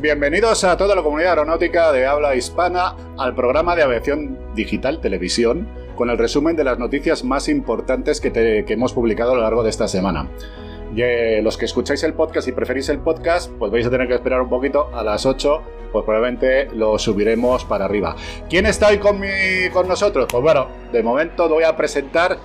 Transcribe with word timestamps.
bienvenidos 0.00 0.64
a 0.64 0.76
toda 0.76 0.94
la 0.94 1.02
comunidad 1.02 1.32
aeronáutica 1.32 1.92
de 1.92 2.06
habla 2.06 2.34
hispana 2.34 2.94
al 3.18 3.34
programa 3.34 3.74
de 3.74 3.82
aviación 3.82 4.38
digital 4.54 5.00
televisión 5.00 5.68
con 5.96 6.08
el 6.08 6.18
resumen 6.18 6.56
de 6.56 6.64
las 6.64 6.78
noticias 6.78 7.24
más 7.24 7.48
importantes 7.48 8.20
que, 8.20 8.64
hemos 8.68 8.92
publicado 8.92 9.32
a 9.32 9.34
lo 9.34 9.42
largo 9.42 9.62
de 9.62 9.70
esta 9.70 9.88
semana. 9.88 10.28
Y, 10.94 11.02
eh, 11.02 11.40
los 11.42 11.56
que 11.56 11.64
escucháis 11.64 12.02
el 12.04 12.14
podcast 12.14 12.48
y 12.48 12.52
preferís 12.52 12.88
el 12.88 13.00
podcast, 13.00 13.50
pues 13.58 13.72
vais 13.72 13.86
a 13.86 13.90
tener 13.90 14.08
que 14.08 14.14
esperar 14.14 14.40
un 14.40 14.48
poquito 14.48 14.88
a 14.94 15.02
las 15.02 15.26
8, 15.26 15.62
pues 15.90 16.04
probablemente 16.04 16.68
lo 16.74 16.98
subiremos 16.98 17.64
para 17.64 17.84
arriba. 17.84 18.14
¿Quién 18.48 18.66
está 18.66 18.88
hoy 18.88 18.98
con, 18.98 19.20
con 19.72 19.88
nosotros? 19.88 20.26
Pues 20.30 20.42
bueno, 20.42 20.68
de 20.92 21.02
momento 21.02 21.48
voy 21.48 21.64
a 21.64 21.76
presentar, 21.76 22.38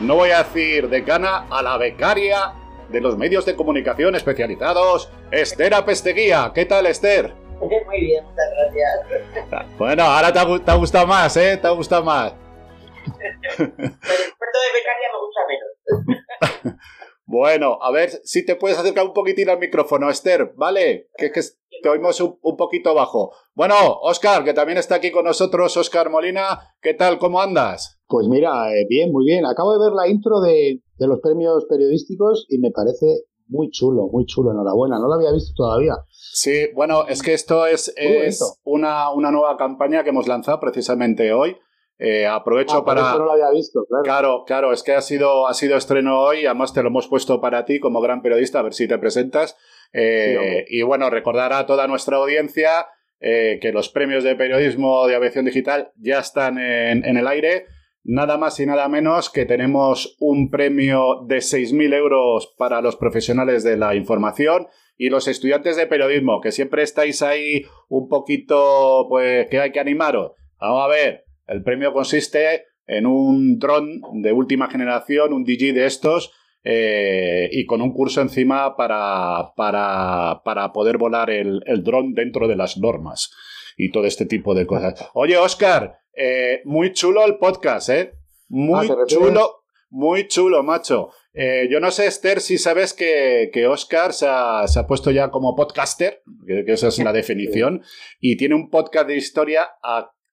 no 0.00 0.16
voy 0.16 0.30
a 0.30 0.42
decir 0.42 0.88
decana, 0.88 1.46
a 1.50 1.62
la 1.62 1.78
becaria 1.78 2.61
de 2.92 3.00
los 3.00 3.16
medios 3.16 3.46
de 3.46 3.56
comunicación 3.56 4.14
especializados, 4.14 5.10
Esther 5.30 5.74
Apesteguía. 5.74 6.52
¿Qué 6.54 6.66
tal, 6.66 6.86
Esther? 6.86 7.32
Muy 7.58 8.00
bien, 8.00 8.24
muchas 8.24 8.44
gracias. 8.56 9.78
Bueno, 9.78 10.02
ahora 10.02 10.32
te 10.32 10.38
ha, 10.38 10.74
gustado 10.74 11.06
más, 11.06 11.36
¿eh? 11.36 11.56
Te 11.56 11.66
ha 11.66 11.70
gustado 11.70 12.04
más. 12.04 12.34
el 12.34 13.66
experto 13.66 14.58
de 14.58 14.70
becaria 14.74 15.08
me 15.12 15.18
gusta 15.20 15.40
menos. 15.48 16.76
bueno, 17.24 17.78
a 17.80 17.90
ver 17.90 18.10
si 18.24 18.44
te 18.44 18.56
puedes 18.56 18.78
acercar 18.78 19.06
un 19.06 19.12
poquitín 19.12 19.48
al 19.48 19.58
micrófono, 19.58 20.10
Esther, 20.10 20.52
¿vale? 20.56 21.08
Que, 21.16 21.30
que 21.30 21.40
te 21.82 21.88
oímos 21.88 22.20
un, 22.20 22.56
poquito 22.56 22.94
bajo. 22.94 23.32
Bueno, 23.54 23.74
Oscar, 24.02 24.44
que 24.44 24.54
también 24.54 24.78
está 24.78 24.96
aquí 24.96 25.10
con 25.10 25.24
nosotros, 25.24 25.76
Oscar 25.76 26.10
Molina, 26.10 26.74
¿qué 26.80 26.94
tal? 26.94 27.18
¿Cómo 27.18 27.40
andas? 27.40 28.00
Pues 28.06 28.26
mira, 28.28 28.72
eh, 28.72 28.86
bien, 28.88 29.12
muy 29.12 29.24
bien. 29.24 29.46
Acabo 29.46 29.72
de 29.78 29.84
ver 29.84 29.92
la 29.92 30.08
intro 30.08 30.40
de, 30.40 30.80
de 31.02 31.08
los 31.08 31.20
premios 31.20 31.66
periodísticos 31.68 32.46
y 32.48 32.58
me 32.58 32.70
parece 32.70 33.24
muy 33.48 33.70
chulo, 33.70 34.08
muy 34.10 34.24
chulo, 34.24 34.52
enhorabuena, 34.52 34.98
no 34.98 35.08
lo 35.08 35.14
había 35.14 35.32
visto 35.32 35.52
todavía. 35.54 35.94
Sí, 36.10 36.68
bueno, 36.74 37.06
es 37.08 37.22
que 37.22 37.34
esto 37.34 37.66
es, 37.66 37.92
es 37.96 38.40
una, 38.64 39.12
una, 39.12 39.30
nueva 39.30 39.56
campaña 39.56 40.04
que 40.04 40.10
hemos 40.10 40.28
lanzado 40.28 40.60
precisamente 40.60 41.32
hoy. 41.32 41.56
Eh, 41.98 42.26
aprovecho 42.26 42.78
ah, 42.78 42.84
para. 42.84 43.12
no 43.16 43.26
lo 43.26 43.32
había 43.32 43.50
visto, 43.50 43.84
claro. 43.84 44.02
Claro, 44.02 44.44
claro, 44.46 44.72
es 44.72 44.82
que 44.82 44.92
ha 44.92 45.02
sido, 45.02 45.46
ha 45.46 45.54
sido 45.54 45.76
estreno 45.76 46.20
hoy, 46.20 46.46
además 46.46 46.72
te 46.72 46.82
lo 46.82 46.88
hemos 46.88 47.06
puesto 47.06 47.40
para 47.40 47.64
ti 47.64 47.78
como 47.78 48.00
gran 48.00 48.22
periodista, 48.22 48.60
a 48.60 48.62
ver 48.62 48.74
si 48.74 48.88
te 48.88 48.98
presentas. 48.98 49.56
Eh, 49.92 50.64
y 50.68 50.82
bueno, 50.82 51.10
recordar 51.10 51.52
a 51.52 51.66
toda 51.66 51.86
nuestra 51.86 52.16
audiencia 52.16 52.86
eh, 53.20 53.58
que 53.60 53.72
los 53.72 53.88
premios 53.90 54.24
de 54.24 54.34
periodismo 54.34 55.06
de 55.06 55.14
aviación 55.14 55.44
digital 55.44 55.92
ya 55.96 56.18
están 56.20 56.58
en, 56.58 57.04
en 57.04 57.16
el 57.18 57.28
aire 57.28 57.66
nada 58.04 58.36
más 58.36 58.58
y 58.60 58.66
nada 58.66 58.88
menos 58.88 59.30
que 59.30 59.44
tenemos 59.44 60.16
un 60.20 60.50
premio 60.50 61.24
de 61.26 61.36
6.000 61.36 61.94
euros 61.94 62.54
para 62.58 62.80
los 62.80 62.96
profesionales 62.96 63.62
de 63.64 63.76
la 63.76 63.94
información 63.94 64.66
y 64.96 65.08
los 65.08 65.28
estudiantes 65.28 65.76
de 65.76 65.86
periodismo, 65.86 66.40
que 66.40 66.52
siempre 66.52 66.82
estáis 66.82 67.22
ahí 67.22 67.64
un 67.88 68.08
poquito, 68.08 69.06
pues 69.08 69.48
que 69.48 69.60
hay 69.60 69.72
que 69.72 69.80
animaros. 69.80 70.32
Vamos 70.60 70.84
a 70.84 70.88
ver, 70.88 71.24
el 71.46 71.62
premio 71.62 71.92
consiste 71.92 72.66
en 72.86 73.06
un 73.06 73.58
dron 73.58 74.00
de 74.22 74.32
última 74.32 74.68
generación, 74.68 75.32
un 75.32 75.44
DG 75.44 75.72
de 75.74 75.86
estos, 75.86 76.32
eh, 76.64 77.48
y 77.50 77.66
con 77.66 77.82
un 77.82 77.92
curso 77.92 78.20
encima 78.20 78.76
para, 78.76 79.52
para, 79.56 80.42
para 80.44 80.72
poder 80.72 80.98
volar 80.98 81.30
el, 81.30 81.60
el 81.66 81.82
dron 81.82 82.14
dentro 82.14 82.46
de 82.46 82.54
las 82.54 82.78
normas 82.78 83.32
y 83.76 83.90
todo 83.90 84.04
este 84.04 84.26
tipo 84.26 84.54
de 84.54 84.66
cosas. 84.66 85.08
Oye, 85.14 85.36
Oscar, 85.36 86.01
eh, 86.14 86.60
muy 86.64 86.92
chulo 86.92 87.24
el 87.24 87.38
podcast, 87.38 87.88
¿eh? 87.88 88.12
Muy 88.48 88.88
ah, 88.90 89.06
chulo, 89.06 89.64
muy 89.90 90.28
chulo, 90.28 90.62
macho. 90.62 91.10
Eh, 91.32 91.68
yo 91.70 91.80
no 91.80 91.90
sé, 91.90 92.06
Esther, 92.06 92.40
si 92.40 92.58
sabes 92.58 92.92
que, 92.92 93.50
que 93.52 93.66
Oscar 93.66 94.12
se 94.12 94.26
ha, 94.28 94.86
puesto 94.86 95.10
ya 95.10 95.30
como 95.30 95.56
podcaster, 95.56 96.22
que, 96.46 96.64
esa 96.66 96.88
es 96.88 96.98
la 96.98 97.12
definición, 97.14 97.82
y 98.20 98.36
tiene 98.36 98.54
un 98.54 98.68
podcast 98.68 99.08
de 99.08 99.16
historia 99.16 99.68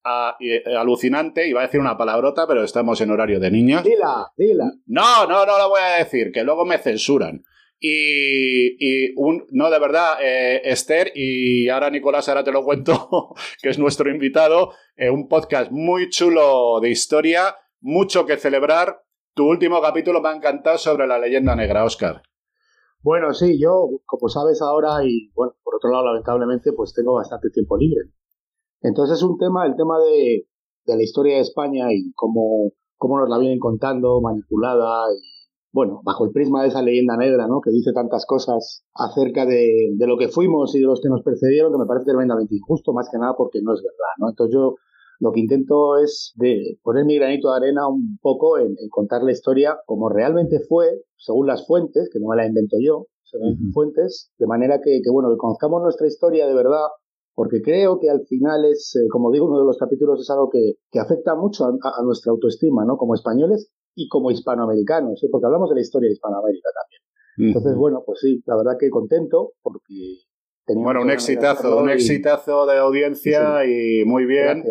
alucinante, 0.03 1.47
iba 1.47 1.61
a 1.61 1.65
decir 1.65 1.79
una 1.79 1.97
palabrota, 1.97 2.45
pero 2.47 2.63
estamos 2.63 2.99
en 2.99 3.11
horario 3.11 3.39
de 3.39 3.51
niños. 3.51 3.83
Dila, 3.83 4.31
dila. 4.35 4.65
No, 4.87 5.25
no, 5.27 5.45
no 5.45 5.57
la 5.57 5.67
voy 5.67 5.81
a 5.81 5.97
decir, 6.03 6.31
que 6.33 6.43
luego 6.43 6.65
me 6.65 6.77
censuran. 6.77 7.43
Y, 7.79 9.13
un, 9.15 9.45
no, 9.51 9.69
de 9.69 9.79
verdad, 9.79 10.17
eh, 10.21 10.61
Esther, 10.65 11.11
y 11.15 11.69
ahora 11.69 11.89
Nicolás, 11.89 12.27
ahora 12.27 12.43
te 12.43 12.51
lo 12.51 12.63
cuento, 12.63 13.33
que 13.61 13.69
es 13.69 13.79
nuestro 13.79 14.11
invitado, 14.11 14.73
eh, 14.95 15.09
un 15.09 15.27
podcast 15.27 15.71
muy 15.71 16.09
chulo 16.09 16.79
de 16.81 16.89
historia, 16.89 17.55
mucho 17.79 18.25
que 18.25 18.37
celebrar. 18.37 19.01
Tu 19.33 19.47
último 19.47 19.81
capítulo 19.81 20.21
me 20.21 20.29
ha 20.29 20.35
encantado 20.35 20.77
sobre 20.77 21.07
la 21.07 21.17
leyenda 21.17 21.55
negra, 21.55 21.85
Oscar. 21.85 22.21
Bueno, 23.01 23.33
sí, 23.33 23.57
yo, 23.57 23.87
como 24.05 24.27
sabes 24.27 24.61
ahora, 24.61 25.05
y 25.05 25.31
bueno, 25.33 25.53
por 25.63 25.75
otro 25.75 25.89
lado, 25.89 26.07
lamentablemente, 26.07 26.73
pues 26.73 26.93
tengo 26.93 27.13
bastante 27.13 27.49
tiempo 27.49 27.77
libre. 27.77 28.11
Entonces 28.81 29.17
es 29.17 29.23
un 29.23 29.37
tema, 29.37 29.65
el 29.65 29.75
tema 29.77 29.97
de, 29.99 30.47
de 30.85 30.95
la 30.97 31.03
historia 31.03 31.35
de 31.35 31.41
España 31.41 31.93
y 31.93 32.11
cómo, 32.13 32.71
cómo 32.97 33.19
nos 33.19 33.29
la 33.29 33.37
vienen 33.37 33.59
contando, 33.59 34.19
manipulada 34.19 35.05
y 35.13 35.38
bueno, 35.71 36.01
bajo 36.03 36.25
el 36.25 36.31
prisma 36.31 36.63
de 36.63 36.69
esa 36.69 36.81
leyenda 36.81 37.15
negra, 37.17 37.47
¿no? 37.47 37.61
Que 37.61 37.71
dice 37.71 37.91
tantas 37.93 38.25
cosas 38.25 38.83
acerca 38.93 39.45
de, 39.45 39.93
de, 39.95 40.07
lo 40.07 40.17
que 40.17 40.29
fuimos 40.29 40.73
y 40.75 40.79
de 40.79 40.85
los 40.85 40.99
que 41.01 41.09
nos 41.09 41.21
precedieron, 41.21 41.71
que 41.71 41.77
me 41.77 41.85
parece 41.85 42.05
tremendamente 42.05 42.55
injusto, 42.55 42.93
más 42.93 43.09
que 43.11 43.19
nada 43.19 43.33
porque 43.37 43.61
no 43.61 43.73
es 43.73 43.81
verdad, 43.81 44.13
¿no? 44.17 44.29
Entonces 44.29 44.53
yo 44.53 44.75
lo 45.19 45.31
que 45.31 45.41
intento 45.41 45.97
es 45.97 46.33
de 46.35 46.79
poner 46.81 47.05
mi 47.05 47.17
granito 47.17 47.51
de 47.51 47.57
arena 47.57 47.87
un 47.87 48.17
poco 48.21 48.57
en, 48.57 48.75
contar 48.89 49.21
la 49.23 49.31
historia 49.31 49.77
como 49.85 50.09
realmente 50.09 50.59
fue, 50.67 50.87
según 51.17 51.47
las 51.47 51.67
fuentes, 51.67 52.09
que 52.11 52.19
no 52.19 52.29
me 52.29 52.37
la 52.37 52.47
invento 52.47 52.77
yo, 52.81 53.07
según 53.23 53.71
fuentes, 53.73 54.31
de 54.39 54.47
manera 54.47 54.79
que, 54.81 55.01
que, 55.03 55.11
bueno, 55.11 55.29
que 55.29 55.37
conozcamos 55.37 55.83
nuestra 55.83 56.07
historia 56.07 56.47
de 56.47 56.55
verdad, 56.55 56.87
porque 57.35 57.61
creo 57.61 57.99
que 57.99 58.09
al 58.09 58.25
final 58.27 58.65
es, 58.65 58.95
eh, 58.95 59.07
como 59.11 59.31
digo, 59.31 59.45
uno 59.45 59.59
de 59.59 59.65
los 59.65 59.77
capítulos 59.77 60.21
es 60.21 60.29
algo 60.29 60.49
que, 60.49 60.75
que 60.89 60.99
afecta 60.99 61.35
mucho 61.35 61.65
a, 61.65 61.69
a, 61.69 62.03
nuestra 62.03 62.31
autoestima, 62.31 62.85
¿no? 62.85 62.97
Como 62.97 63.13
españoles 63.13 63.69
y 63.95 64.07
como 64.07 64.31
hispanoamericanos, 64.31 65.23
¿eh? 65.23 65.27
porque 65.31 65.45
hablamos 65.45 65.69
de 65.69 65.75
la 65.75 65.81
historia 65.81 66.07
de 66.07 66.13
Hispanoamérica 66.13 66.69
también. 66.73 67.01
Entonces, 67.49 67.75
bueno, 67.75 68.03
pues 68.05 68.19
sí, 68.19 68.43
la 68.45 68.57
verdad 68.57 68.73
que 68.77 68.89
contento 68.89 69.53
porque 69.61 70.19
bueno, 70.75 71.01
un 71.01 71.09
exitazo, 71.09 71.77
un 71.77 71.89
exitazo 71.89 72.65
de 72.65 72.77
audiencia 72.77 73.65
y 73.65 74.05
muy 74.05 74.25
bien. 74.25 74.63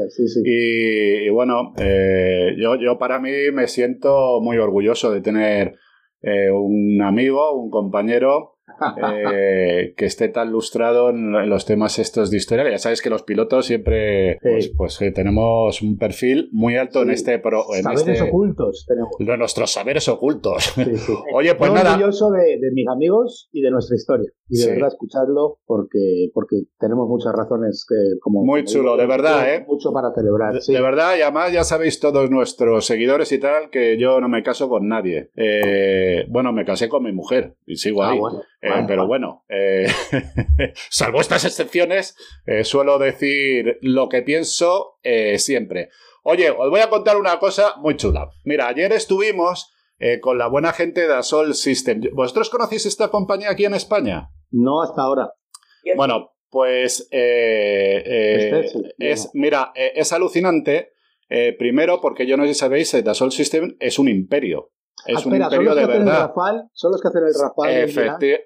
y, 0.44 1.28
bueno, 1.30 1.72
eh, 1.78 2.54
yo, 2.56 2.76
yo 2.76 2.98
para 2.98 3.18
mí 3.18 3.30
me 3.52 3.66
siento 3.66 4.40
muy 4.40 4.58
orgulloso 4.58 5.10
de 5.10 5.20
tener 5.20 5.74
eh, 6.22 6.50
un 6.50 7.02
amigo, 7.02 7.52
un 7.52 7.70
compañero 7.70 8.57
eh, 9.02 9.94
que 9.96 10.04
esté 10.04 10.28
tan 10.28 10.50
lustrado 10.52 11.10
en, 11.10 11.48
los 11.48 11.64
temas 11.64 11.98
estos 11.98 12.30
de 12.30 12.36
historia. 12.36 12.70
Ya 12.70 12.78
sabes 12.78 13.02
que 13.02 13.10
los 13.10 13.22
pilotos 13.22 13.66
siempre 13.66 14.38
pues, 14.42 14.72
pues 14.76 14.98
tenemos 15.14 15.82
un 15.82 15.98
perfil 15.98 16.48
muy 16.52 16.76
alto 16.76 17.02
en 17.02 17.10
este... 17.10 17.38
Pro, 17.38 17.64
en 17.74 17.82
saberes 17.82 18.08
este 18.08 18.28
ocultos 18.28 18.86
tenemos. 18.86 19.38
Nuestros 19.38 19.70
saberes 19.70 20.08
ocultos. 20.08 20.74
Oye, 21.34 21.54
pues 21.54 21.70
Estoy 21.70 21.84
nada... 21.84 21.94
orgulloso 21.94 22.30
de, 22.30 22.58
de, 22.58 22.70
mis 22.72 22.88
amigos 22.88 23.48
y 23.52 23.60
de 23.60 23.70
nuestra 23.70 23.96
historia. 23.96 24.30
Y 24.48 24.58
de 24.58 24.72
verdad 24.72 24.88
escucharlo 24.88 25.58
porque, 25.66 26.30
porque 26.32 26.56
tenemos 26.78 27.08
muchas 27.08 27.32
razones 27.34 27.84
que... 27.88 28.18
Como, 28.20 28.44
muy 28.44 28.64
chulo, 28.64 28.96
de 28.96 29.06
verdad, 29.06 29.54
¿eh? 29.54 29.64
Mucho 29.68 29.92
para 29.92 30.12
celebrar. 30.14 30.54
De, 30.54 30.72
de, 30.72 30.80
verdad, 30.80 31.16
y 31.18 31.22
además 31.22 31.52
ya 31.52 31.64
sabéis 31.64 32.00
todos 32.00 32.30
nuestros 32.30 32.86
seguidores 32.86 33.30
y 33.32 33.38
tal 33.38 33.70
que 33.70 33.98
yo 33.98 34.20
no 34.20 34.28
me 34.28 34.42
caso 34.42 34.68
con 34.68 34.88
nadie. 34.88 35.30
Eh, 35.36 36.24
bueno, 36.28 36.52
me 36.52 36.64
casé 36.64 36.88
con 36.88 37.04
mi 37.04 37.12
mujer 37.12 37.54
y 37.66 37.76
sigo 37.76 38.02
ah, 38.02 38.10
ahí. 38.10 38.18
Eh, 38.60 38.84
pero 38.88 39.06
bueno, 39.06 39.44
eh, 39.48 39.86
salvo 40.90 41.20
estas 41.20 41.44
excepciones, 41.44 42.16
eh, 42.44 42.64
suelo 42.64 42.98
decir 42.98 43.78
lo 43.82 44.08
que 44.08 44.22
pienso 44.22 44.98
siempre. 45.36 45.90
Oye, 46.24 46.50
os 46.50 46.68
voy 46.68 46.80
a 46.80 46.90
contar 46.90 47.16
una 47.16 47.38
cosa 47.38 47.76
muy 47.78 47.96
chula. 47.96 48.28
Mira, 48.44 48.68
ayer 48.68 48.92
estuvimos 48.92 49.72
con 50.20 50.38
la 50.38 50.46
buena 50.46 50.72
gente 50.72 51.08
de 51.08 51.14
Asol 51.14 51.54
System. 51.54 52.02
¿Vosotros 52.12 52.50
conocéis 52.50 52.86
esta 52.86 53.08
compañía 53.08 53.50
aquí 53.50 53.64
en 53.64 53.74
España? 53.74 54.28
No 54.50 54.82
hasta 54.82 55.02
ahora. 55.02 55.32
Bueno, 55.96 56.32
pues 56.50 57.08
este 57.10 58.60
es, 58.98 59.30
mira, 59.32 59.72
es 59.74 60.12
alucinante. 60.12 60.92
primero, 61.58 62.00
porque 62.02 62.26
yo 62.26 62.36
no 62.36 62.44
sé 62.44 62.52
si 62.52 62.60
sabéis, 62.60 62.92
Dassault 63.02 63.32
System 63.32 63.76
es 63.80 63.98
un 63.98 64.08
imperio. 64.08 64.70
Es 65.06 65.24
un 65.26 65.36
imperio 65.36 65.74
de 65.74 65.86
verdad. 65.86 66.32
son 66.72 66.92
los 66.92 67.00
que 67.00 67.08
hacen 67.08 67.22
el 67.24 67.34
Rafale. 67.34 67.84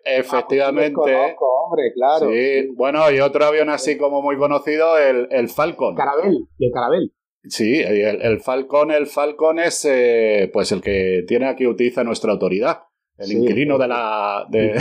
efectivamente. 0.04 1.00
hombre, 1.00 1.92
claro. 1.94 2.30
Sí. 2.30 2.68
bueno, 2.74 3.10
y 3.10 3.20
otro 3.20 3.44
avión 3.44 3.68
así 3.70 3.96
como 3.96 4.22
muy 4.22 4.36
conocido, 4.36 4.98
el, 4.98 5.28
el 5.30 5.48
Falcon. 5.48 5.94
Carabel, 5.94 6.46
el 6.58 6.70
Carabel. 6.72 7.12
Sí, 7.44 7.80
el, 7.80 8.22
el, 8.22 8.40
Falcon, 8.40 8.92
el 8.92 9.08
Falcon 9.08 9.58
es 9.58 9.84
eh, 9.84 10.48
pues 10.52 10.70
el 10.70 10.80
que 10.80 11.24
tiene 11.26 11.48
aquí 11.48 11.66
utiliza 11.66 12.04
nuestra 12.04 12.32
autoridad. 12.32 12.82
El 13.18 13.32
inquilino 13.32 13.78
de 13.78 13.88
la 13.88 14.46
de, 14.50 14.80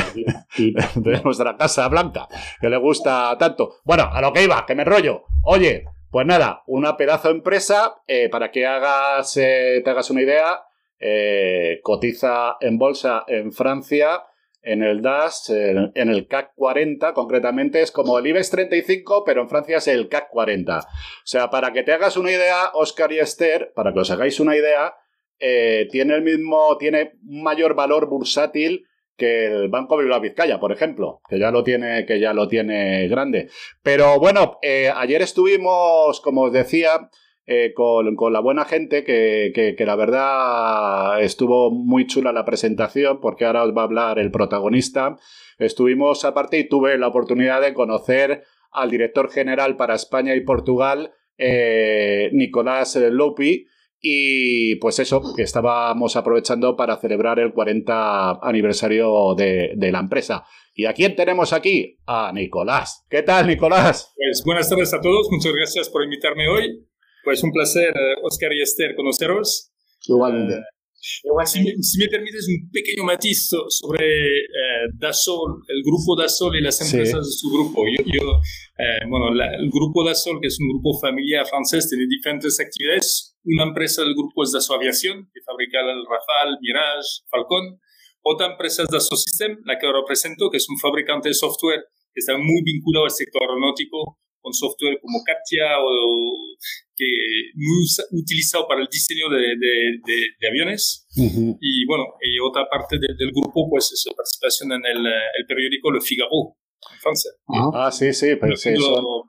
de, 0.96 1.22
nuestra 1.24 1.58
casa 1.58 1.88
blanca, 1.90 2.28
que 2.60 2.70
le 2.70 2.78
gusta 2.78 3.36
tanto. 3.38 3.76
Bueno, 3.84 4.10
a 4.12 4.22
lo 4.22 4.32
que 4.32 4.44
iba, 4.44 4.66
que 4.66 4.76
me 4.76 4.86
rollo. 4.86 5.24
Oye, 5.44 5.86
pues 6.12 6.26
nada, 6.26 6.64
una 6.68 6.98
pedazo 6.98 7.30
empresa, 7.30 7.96
eh, 8.08 8.30
para 8.30 8.52
que 8.52 8.66
hagas, 8.66 9.36
eh, 9.38 9.82
te 9.84 9.90
hagas 9.90 10.10
una 10.10 10.22
idea, 10.22 10.62
eh, 11.02 11.80
cotiza 11.84 12.58
en 12.62 12.78
bolsa 12.78 13.26
en 13.28 13.52
Francia 13.52 14.24
en 14.64 14.84
el 14.84 15.02
DAS, 15.02 15.50
en 15.50 16.10
el 16.10 16.28
CAC 16.28 16.54
40 16.56 17.14
concretamente, 17.14 17.82
es 17.82 17.92
como 17.92 18.20
el 18.20 18.28
IBEX 18.28 18.52
35, 18.52 19.24
pero 19.26 19.42
en 19.42 19.50
Francia 19.50 19.78
es 19.78 19.88
el 19.88 20.08
CAC 20.08 20.30
40. 20.30 20.78
O 20.78 20.82
sea, 21.24 21.50
para 21.50 21.74
que 21.74 21.84
te 21.84 21.94
hagas 21.94 22.16
una 22.16 22.32
idea, 22.32 22.70
Oscar 22.74 23.12
y 23.12 23.20
Esther, 23.20 23.72
para 23.76 23.92
que 23.92 24.00
os 24.00 24.12
hagáis 24.12 24.40
una 24.40 24.56
idea, 24.56 24.94
eh, 25.40 25.88
tiene 25.92 26.14
el 26.14 26.22
mismo, 26.22 26.78
tiene 26.78 27.14
un 27.28 27.42
mayor 27.42 27.74
valor 27.74 28.08
bursátil 28.08 28.86
que 29.18 29.48
el 29.48 29.70
Banco 29.70 29.98
Bilbao 29.98 30.22
Vizcaya, 30.22 30.60
por 30.60 30.72
ejemplo, 30.72 31.22
que 31.28 31.40
ya 31.40 31.52
lo 31.52 31.64
tiene, 31.64 32.06
que 32.06 32.20
ya 32.20 32.34
lo 32.34 32.48
tiene 32.48 33.08
grande. 33.08 33.50
Pero 33.82 34.20
bueno, 34.20 34.60
eh, 34.62 34.92
ayer 34.96 35.22
estuvimos, 35.24 36.22
como 36.22 36.44
os 36.44 36.54
decía, 36.54 37.10
eh, 37.54 37.74
con, 37.74 38.16
la 38.32 38.40
buena 38.40 38.64
gente, 38.64 39.04
que, 39.04 39.76
la 39.78 39.98
verdad 39.98 41.22
estuvo 41.22 41.70
muy 41.70 42.08
chula 42.08 42.32
la 42.32 42.46
presentación, 42.46 43.20
porque 43.20 43.44
ahora 43.44 43.66
os 43.66 43.76
va 43.76 43.82
a 43.82 43.86
hablar 43.86 44.20
el 44.20 44.32
protagonista. 44.32 45.18
Estuvimos 45.58 46.24
aparte 46.24 46.60
y 46.60 46.70
tuve 46.70 46.98
la 46.98 47.10
oportunidad 47.10 47.60
de 47.60 47.74
conocer 47.74 48.44
al 48.72 48.90
director 48.90 49.30
general 49.30 49.76
para 49.76 49.96
España 49.96 50.34
y 50.34 50.46
Portugal, 50.46 51.12
eh, 51.38 52.30
Nicolás 52.32 52.96
Lopi, 52.96 53.66
y 54.00 54.78
pues 54.78 55.00
eso, 55.00 55.22
que 55.36 55.44
estábamos 55.44 56.16
aprovechando 56.16 56.78
para 56.78 57.02
celebrar 57.02 57.38
el 57.40 57.52
40 57.52 58.40
aniversario 58.42 59.36
de, 59.36 59.76
la 59.78 60.00
empresa. 60.00 60.46
¿Y 60.74 60.86
a 60.86 60.94
quién 60.94 61.18
tenemos 61.18 61.52
aquí? 61.52 62.00
A 62.06 62.32
Nicolás. 62.34 63.06
¿Qué 63.10 63.24
tal, 63.24 63.48
Nicolás? 63.48 64.14
Pues 64.16 64.42
buenas 64.46 64.70
tardes 64.70 64.94
a 64.94 65.02
todos, 65.02 65.28
muchas 65.30 65.52
gracias 65.52 65.90
por 65.90 66.02
invitarme 66.02 66.48
hoy. 66.48 66.91
Pues 67.24 67.44
un 67.44 67.52
placer, 67.52 67.94
Oscar 68.24 68.52
y 68.54 68.62
Esther, 68.62 68.96
conoceros. 68.96 69.72
Igualmente. 70.08 70.56
Eh, 70.56 71.82
si 71.82 71.98
me, 71.98 72.08
permites 72.08 72.48
un 72.48 72.70
pequeño 72.70 73.04
matiz 73.04 73.50
sobre 73.70 74.06
eh, 74.06 74.86
Dasol, 74.94 75.64
el 75.68 75.82
grupo 75.84 76.16
Dasol 76.16 76.56
y 76.56 76.62
las 76.62 76.80
empresas 76.80 77.26
de 77.26 77.32
su 77.32 77.50
grupo. 77.50 77.84
Yo, 78.06 78.40
eh, 78.78 79.02
bueno, 79.10 79.30
el 79.34 79.70
grupo 79.72 80.06
Dasol, 80.06 80.40
que 80.40 80.48
es 80.48 80.60
un 80.60 80.70
grupo 80.70 81.00
familiar 81.00 81.48
francés, 81.48 81.90
tiene 81.90 82.06
diferentes 82.08 82.60
actividades. 82.60 83.36
Una 83.46 83.64
empresa 83.64 84.04
del 84.04 84.14
grupo 84.14 84.44
es 84.44 84.52
Dassault 84.52 84.80
Aviación, 84.80 85.28
que 85.34 85.42
fabrica 85.42 85.80
el 85.80 86.06
Rafale, 86.06 86.58
Mirage, 86.62 87.26
Falcon. 87.30 87.80
Otra 88.22 88.52
empresa 88.52 88.84
es 88.84 88.90
Dassault 88.90 89.22
System, 89.22 89.58
la 89.66 89.80
que 89.80 89.92
represento, 89.92 90.52
que 90.52 90.58
es 90.58 90.70
un 90.70 90.78
fabricante 90.78 91.30
de 91.30 91.34
software 91.34 91.82
que 92.14 92.20
está 92.20 92.38
muy 92.38 92.62
vinculado 92.64 93.06
al 93.06 93.12
sector 93.12 93.42
aeronáutico 93.42 94.20
con 94.42 94.54
software 94.54 95.00
como 95.02 95.24
Katia 95.24 95.80
o 95.80 96.58
que 96.96 97.06
muy 97.56 98.22
utilizado 98.22 98.68
para 98.68 98.82
el 98.82 98.88
diseño 98.92 99.30
de, 99.30 99.56
de, 99.58 100.48
aviones. 100.48 101.08
Y 101.16 101.86
bueno, 101.86 102.06
y 102.22 102.40
otra 102.40 102.68
parte 102.70 102.98
del 103.00 103.32
grupo, 103.32 103.70
pues 103.70 103.92
es 103.92 104.06
participación 104.16 104.72
en 104.74 104.86
el, 104.86 105.06
el 105.06 105.46
periódico 105.48 105.92
Le 105.92 106.02
Figaro, 106.02 106.58
en 106.94 107.00
Francia. 107.00 107.32
Ah, 107.74 107.92
sí, 107.92 108.14
sí, 108.14 108.36
pero 108.40 108.56
sí, 108.56 108.74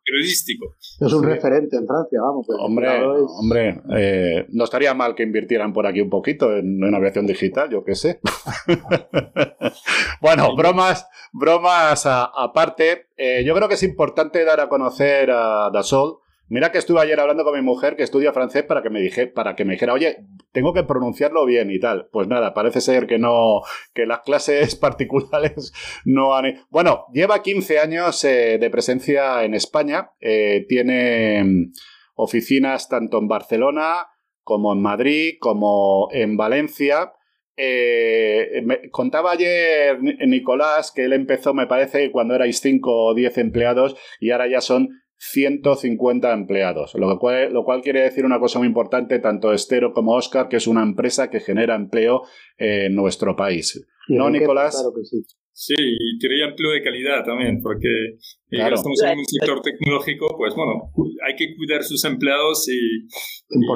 periodístico. 0.04 0.76
Es 1.00 1.12
un 1.12 1.22
referente 1.22 1.76
en 1.76 1.86
Francia, 1.86 2.20
vamos. 2.20 2.46
Hombre, 2.58 2.88
hombre 3.04 3.82
eh, 3.96 4.46
no 4.50 4.64
estaría 4.64 4.94
mal 4.94 5.14
que 5.14 5.22
invirtieran 5.22 5.72
por 5.72 5.86
aquí 5.86 6.00
un 6.00 6.10
poquito 6.10 6.56
en, 6.56 6.82
en 6.82 6.94
aviación 6.94 7.26
digital, 7.26 7.70
yo 7.70 7.84
qué 7.84 7.94
sé. 7.94 8.20
bueno, 10.20 10.54
bromas, 10.56 11.06
bromas 11.32 12.06
aparte. 12.06 13.08
Eh, 13.16 13.44
yo 13.44 13.54
creo 13.54 13.68
que 13.68 13.74
es 13.74 13.82
importante 13.82 14.44
dar 14.44 14.60
a 14.60 14.68
conocer 14.68 15.30
a 15.30 15.70
Dassault 15.72 16.22
Mira 16.48 16.70
que 16.70 16.78
estuve 16.78 17.00
ayer 17.00 17.18
hablando 17.18 17.44
con 17.44 17.54
mi 17.54 17.62
mujer 17.62 17.96
que 17.96 18.02
estudia 18.02 18.32
francés 18.32 18.64
para 18.64 18.82
que 18.82 18.90
me 18.90 19.00
dije, 19.00 19.26
para 19.26 19.56
que 19.56 19.64
me 19.64 19.74
dijera, 19.74 19.94
oye, 19.94 20.26
tengo 20.52 20.74
que 20.74 20.82
pronunciarlo 20.82 21.46
bien 21.46 21.70
y 21.70 21.80
tal. 21.80 22.08
Pues 22.12 22.28
nada, 22.28 22.52
parece 22.52 22.80
ser 22.80 23.06
que 23.06 23.18
no, 23.18 23.62
que 23.94 24.06
las 24.06 24.20
clases 24.20 24.76
particulares 24.76 25.72
no 26.04 26.34
han. 26.34 26.64
Bueno, 26.68 27.06
lleva 27.12 27.42
15 27.42 27.78
años 27.78 28.22
eh, 28.24 28.58
de 28.58 28.70
presencia 28.70 29.44
en 29.44 29.54
España. 29.54 30.10
Eh, 30.20 30.66
tiene 30.68 31.42
mm, 31.44 31.72
oficinas 32.16 32.88
tanto 32.88 33.18
en 33.18 33.28
Barcelona 33.28 34.08
como 34.42 34.72
en 34.72 34.82
Madrid, 34.82 35.34
como 35.40 36.08
en 36.12 36.36
Valencia. 36.36 37.12
Eh, 37.56 38.62
contaba 38.90 39.32
ayer 39.32 39.98
Nicolás 40.02 40.90
que 40.90 41.04
él 41.04 41.12
empezó, 41.12 41.54
me 41.54 41.66
parece, 41.66 42.10
cuando 42.10 42.34
erais 42.34 42.60
5 42.60 43.06
o 43.06 43.14
10 43.14 43.38
empleados 43.38 43.96
y 44.20 44.30
ahora 44.30 44.48
ya 44.48 44.60
son 44.60 44.88
150 45.24 46.32
empleados, 46.32 46.94
lo 46.96 47.16
cual, 47.20 47.52
lo 47.52 47.64
cual 47.64 47.80
quiere 47.80 48.02
decir 48.02 48.24
una 48.24 48.40
cosa 48.40 48.58
muy 48.58 48.66
importante, 48.66 49.20
tanto 49.20 49.52
Estero 49.52 49.92
como 49.92 50.16
Oscar, 50.16 50.48
que 50.48 50.56
es 50.56 50.66
una 50.66 50.82
empresa 50.82 51.30
que 51.30 51.38
genera 51.38 51.76
empleo 51.76 52.22
en 52.58 52.96
nuestro 52.96 53.36
país. 53.36 53.86
¿No, 54.08 54.28
Nicolás? 54.30 54.74
Claro 54.74 54.92
que 54.92 55.04
sí. 55.04 55.22
Sí, 55.52 55.74
y 55.78 56.18
tiene 56.18 56.42
empleo 56.42 56.72
de 56.72 56.82
calidad 56.82 57.24
también, 57.24 57.60
porque 57.62 57.86
eh, 57.86 58.18
estamos 58.50 59.00
en 59.04 59.18
un 59.18 59.24
sector 59.24 59.60
tecnológico, 59.62 60.26
pues 60.36 60.54
bueno, 60.56 60.90
hay 61.24 61.36
que 61.36 61.54
cuidar 61.54 61.84
sus 61.84 62.04
empleados 62.04 62.68
y, 62.68 63.06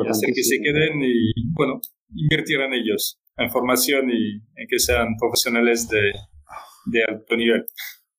hacer 0.08 0.30
que 0.34 0.42
se 0.42 0.58
queden 0.60 1.00
y, 1.00 1.32
bueno, 1.52 1.80
invertir 2.12 2.60
en 2.60 2.72
ellos, 2.72 3.20
en 3.36 3.50
formación 3.50 4.10
y 4.10 4.34
en 4.56 4.66
que 4.68 4.80
sean 4.80 5.14
profesionales 5.20 5.88
de, 5.88 6.10
de 6.86 7.04
alto 7.04 7.36
nivel. 7.36 7.64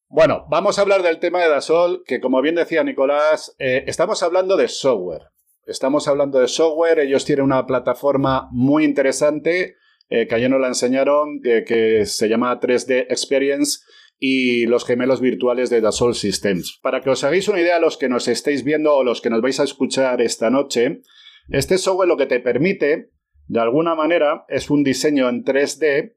Bueno, 0.09 0.45
vamos 0.49 0.79
a 0.79 0.83
hablar 0.83 1.03
del 1.03 1.19
tema 1.19 1.41
de 1.41 1.49
Dasol, 1.49 2.03
que 2.05 2.21
como 2.21 2.41
bien 2.41 2.55
decía 2.55 2.81
Nicolás, 2.81 3.53
eh, 3.59 3.83
estamos 3.87 4.23
hablando 4.23 4.55
de 4.55 4.69
software. 4.69 5.23
Estamos 5.65 6.07
hablando 6.07 6.39
de 6.39 6.47
software, 6.47 6.99
ellos 6.99 7.25
tienen 7.25 7.43
una 7.43 7.65
plataforma 7.65 8.47
muy 8.51 8.85
interesante 8.85 9.75
eh, 10.07 10.25
que 10.25 10.35
ayer 10.35 10.49
nos 10.49 10.61
la 10.61 10.69
enseñaron, 10.69 11.41
que 11.41 12.05
se 12.05 12.29
llama 12.29 12.57
3D 12.57 13.07
Experience 13.09 13.79
y 14.17 14.65
los 14.65 14.85
gemelos 14.85 15.19
virtuales 15.19 15.69
de 15.69 15.81
Dassault 15.81 16.15
Systems. 16.15 16.79
Para 16.81 17.01
que 17.01 17.09
os 17.09 17.25
hagáis 17.25 17.49
una 17.49 17.59
idea, 17.59 17.77
los 17.79 17.97
que 17.97 18.07
nos 18.07 18.29
estéis 18.29 18.63
viendo 18.63 18.95
o 18.95 19.03
los 19.03 19.19
que 19.19 19.29
nos 19.29 19.41
vais 19.41 19.59
a 19.59 19.65
escuchar 19.65 20.21
esta 20.21 20.49
noche, 20.49 21.01
este 21.49 21.77
software 21.77 22.07
lo 22.07 22.15
que 22.15 22.27
te 22.27 22.39
permite, 22.39 23.11
de 23.47 23.59
alguna 23.59 23.93
manera, 23.93 24.45
es 24.47 24.69
un 24.69 24.85
diseño 24.85 25.27
en 25.27 25.43
3D 25.43 26.16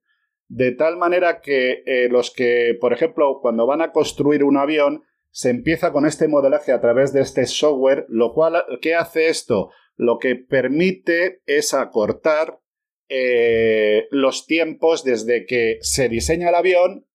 de 0.50 0.73
tal 0.73 0.97
manera 0.97 1.41
que 1.41 1.85
eh, 1.87 2.08
los 2.11 2.32
que, 2.32 2.77
por 2.81 2.93
ejemplo, 2.93 3.39
cuando 3.41 3.67
van 3.67 3.82
a 3.82 3.93
construir 3.93 4.43
un 4.43 4.56
avión, 4.56 5.05
se 5.31 5.48
empieza 5.48 5.93
con 5.93 6.06
este 6.06 6.27
modelaje 6.27 6.72
a 6.72 6.81
través 6.81 7.13
de 7.13 7.20
este 7.20 7.46
software, 7.46 8.05
lo 8.08 8.34
cual, 8.34 8.65
¿qué 8.82 8.96
hace 8.96 9.29
esto? 9.29 9.70
Lo 9.94 10.19
que 10.19 10.34
permite 10.34 11.41
es 11.46 11.72
acortar 11.72 12.58
eh, 13.08 14.08
los 14.10 14.46
tiempos 14.46 15.05
desde 15.05 15.46
que 15.46 15.79
se 15.82 16.08
diseña 16.08 16.48
el 16.48 16.56
avión, 16.56 17.06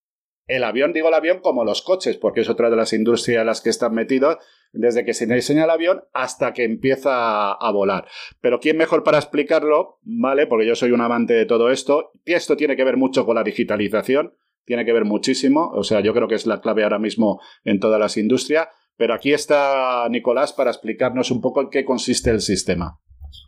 el 0.48 0.64
avión, 0.64 0.94
digo 0.94 1.08
el 1.08 1.14
avión 1.14 1.40
como 1.40 1.64
los 1.64 1.82
coches, 1.82 2.18
porque 2.18 2.42
es 2.42 2.50
otra 2.50 2.70
de 2.70 2.76
las 2.76 2.94
industrias 2.94 3.42
en 3.42 3.48
las 3.48 3.62
que 3.62 3.70
están 3.70 3.94
metidos, 3.94 4.38
desde 4.74 5.06
que 5.06 5.14
se 5.14 5.26
diseña 5.26 5.64
el 5.64 5.70
avión 5.70 6.04
hasta 6.14 6.54
que 6.54 6.64
empieza 6.64 7.54
a 7.54 7.72
volar. 7.72 8.08
Pero 8.42 8.60
¿quién 8.60 8.78
mejor 8.78 9.04
para 9.04 9.18
explicarlo? 9.18 10.00
¿Vale? 10.04 10.48
Porque 10.48 10.68
yo 10.68 10.76
soy 10.76 10.92
un 10.92 11.02
amante 11.02 11.34
de 11.34 11.46
todo 11.46 11.72
esto. 11.72 12.12
Y 12.26 12.34
esto 12.34 12.56
tiene 12.56 12.76
que 12.76 12.84
ver 12.84 12.98
mucho 12.98 13.26
con 13.26 13.36
la 13.36 13.44
digitalización, 13.44 14.36
tiene 14.66 14.86
que 14.86 14.94
ver 14.94 15.06
muchísimo. 15.06 15.72
O 15.74 15.84
sea, 15.84 16.02
yo 16.02 16.14
creo 16.14 16.28
que 16.28 16.36
es 16.36 16.46
la 16.46 16.62
clave 16.62 16.84
ahora 16.84 17.00
mismo 17.00 17.40
en 17.64 17.80
todas 17.80 18.00
las 18.00 18.18
industrias. 18.18 18.68
Pero 18.98 19.14
aquí 19.14 19.34
está 19.34 20.08
Nicolás 20.10 20.54
para 20.54 20.72
explicarnos 20.72 21.32
un 21.32 21.42
poco 21.42 21.62
en 21.62 21.70
qué 21.70 21.84
consiste 21.84 22.30
el 22.30 22.42
sistema. 22.42 23.00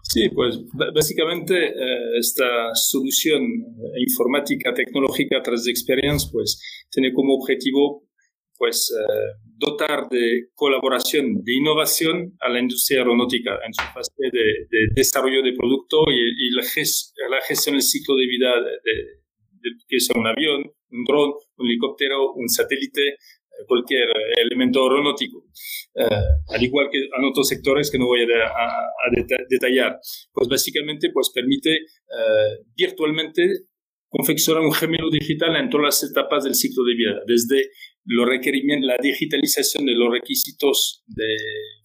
Sí, 0.03 0.29
pues 0.29 0.60
básicamente 0.94 1.67
eh, 1.67 2.17
esta 2.20 2.74
solución 2.74 3.41
informática 3.98 4.74
tecnológica 4.74 5.41
tras 5.44 5.65
de 5.65 5.72
Experience 5.72 6.29
pues 6.32 6.62
tiene 6.89 7.12
como 7.13 7.36
objetivo 7.36 8.08
pues 8.58 8.91
eh, 8.91 9.39
dotar 9.58 10.10
de 10.10 10.50
colaboración, 10.56 11.44
de 11.44 11.56
innovación 11.56 12.34
a 12.41 12.50
la 12.50 12.60
industria 12.60 13.00
aeronáutica 13.00 13.60
en 13.65 13.74
su 13.74 13.84
fase 13.94 14.12
de, 14.17 14.88
desarrollo 14.96 15.44
de 15.44 15.53
producto 15.53 16.03
y, 16.10 16.51
la, 16.51 16.63
gestión 17.41 17.75
del 17.75 17.82
ciclo 17.82 18.15
de 18.15 18.27
vida 18.27 18.53
de, 18.62 19.70
que 19.88 20.00
sea 20.00 20.20
un 20.20 20.27
avión, 20.27 20.63
un 20.91 21.03
dron, 21.03 21.34
un 21.58 21.67
helicóptero, 21.67 22.34
un 22.34 22.50
satélite, 22.50 23.17
cualquier 23.66 24.08
elemento 24.38 24.84
aeronáutico, 24.84 25.46
eh, 25.96 26.06
al 26.50 26.64
igual 26.64 26.90
que 26.92 27.00
en 27.00 27.24
otros 27.26 27.48
sectores 27.48 27.90
que 27.90 27.98
no 27.98 28.06
voy 28.06 28.22
a, 28.22 28.26
detallar. 29.50 30.00
Pues 30.32 30.48
básicamente 30.48 31.10
pues 31.14 31.32
permite 31.34 31.80
virtualmente 32.76 33.68
confeccionar 34.10 34.64
un 34.64 34.74
gemelo 34.74 35.10
digital 35.10 35.56
en 35.56 35.70
todas 35.70 36.02
las 36.02 36.12
etapas 36.12 36.44
del 36.44 36.56
ciclo 36.56 36.84
de 36.84 36.96
vida, 36.96 37.22
desde 37.26 37.72
los 38.06 38.28
requerimientos, 38.28 38.88
la 38.88 38.98
digitalización 39.02 39.86
de 39.86 39.94
los 39.94 40.12
requisitos 40.12 41.04
de, 41.08 41.36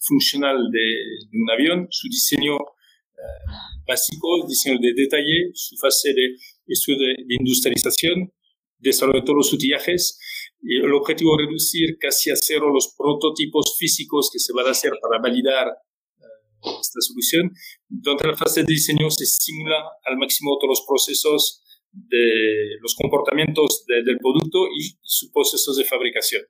funcional 0.00 0.70
de, 0.70 0.94
un 1.32 1.50
avión, 1.50 1.86
su 1.90 2.08
diseño 2.08 2.54
eh, 2.54 3.52
básico, 3.86 4.46
diseño 4.48 4.78
de 4.80 4.92
detalle, 4.94 5.50
su 5.54 5.76
fase 5.76 6.14
de 6.14 6.36
estudio 6.66 7.08
de, 7.08 7.16
industrialización, 7.28 8.32
desarrollo 8.78 9.20
de 9.20 9.26
todos 9.26 9.36
los 9.36 9.52
utillajes. 9.52 10.18
Y 10.62 10.76
el 10.78 10.92
objetivo 10.94 11.38
es 11.38 11.46
reducir 11.46 11.98
casi 11.98 12.30
a 12.30 12.36
cero 12.36 12.70
los 12.72 12.94
prototipos 12.96 13.76
físicos 13.78 14.30
que 14.32 14.38
se 14.38 14.52
van 14.52 14.66
a 14.66 14.70
hacer 14.70 14.92
para 15.02 15.20
validar 15.20 15.66
eh, 15.68 16.70
esta 16.80 17.00
solución. 17.00 17.50
Durante 17.88 18.28
la 18.28 18.36
fase 18.36 18.60
de 18.60 18.72
diseño 18.72 19.10
se 19.10 19.26
simula 19.26 19.82
al 20.04 20.16
máximo 20.18 20.56
todos 20.60 20.78
los 20.78 20.86
procesos 20.86 21.62
de 21.92 22.78
los 22.80 22.94
comportamientos 22.94 23.84
del 23.86 24.18
producto 24.18 24.66
y 24.66 24.96
sus 25.02 25.30
procesos 25.30 25.76
de 25.76 25.84
fabricación, 25.84 26.42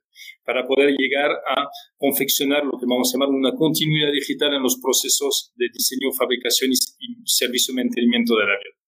para 0.45 0.65
poder 0.65 0.95
llegar 0.97 1.31
a 1.31 1.67
confeccionar 1.97 2.63
lo 2.63 2.79
que 2.79 2.85
vamos 2.87 3.09
a 3.09 3.17
llamar 3.17 3.29
una 3.29 3.53
continuidad 3.53 4.11
digital 4.13 4.53
en 4.53 4.63
los 4.63 4.79
procesos 4.81 5.51
de 5.55 5.67
diseño, 5.73 6.13
fabricación 6.13 6.71
y, 6.71 6.75
servicio 7.25 7.73
de 7.73 7.83
mantenimiento 7.83 8.35
del 8.35 8.47
avión. 8.47 8.82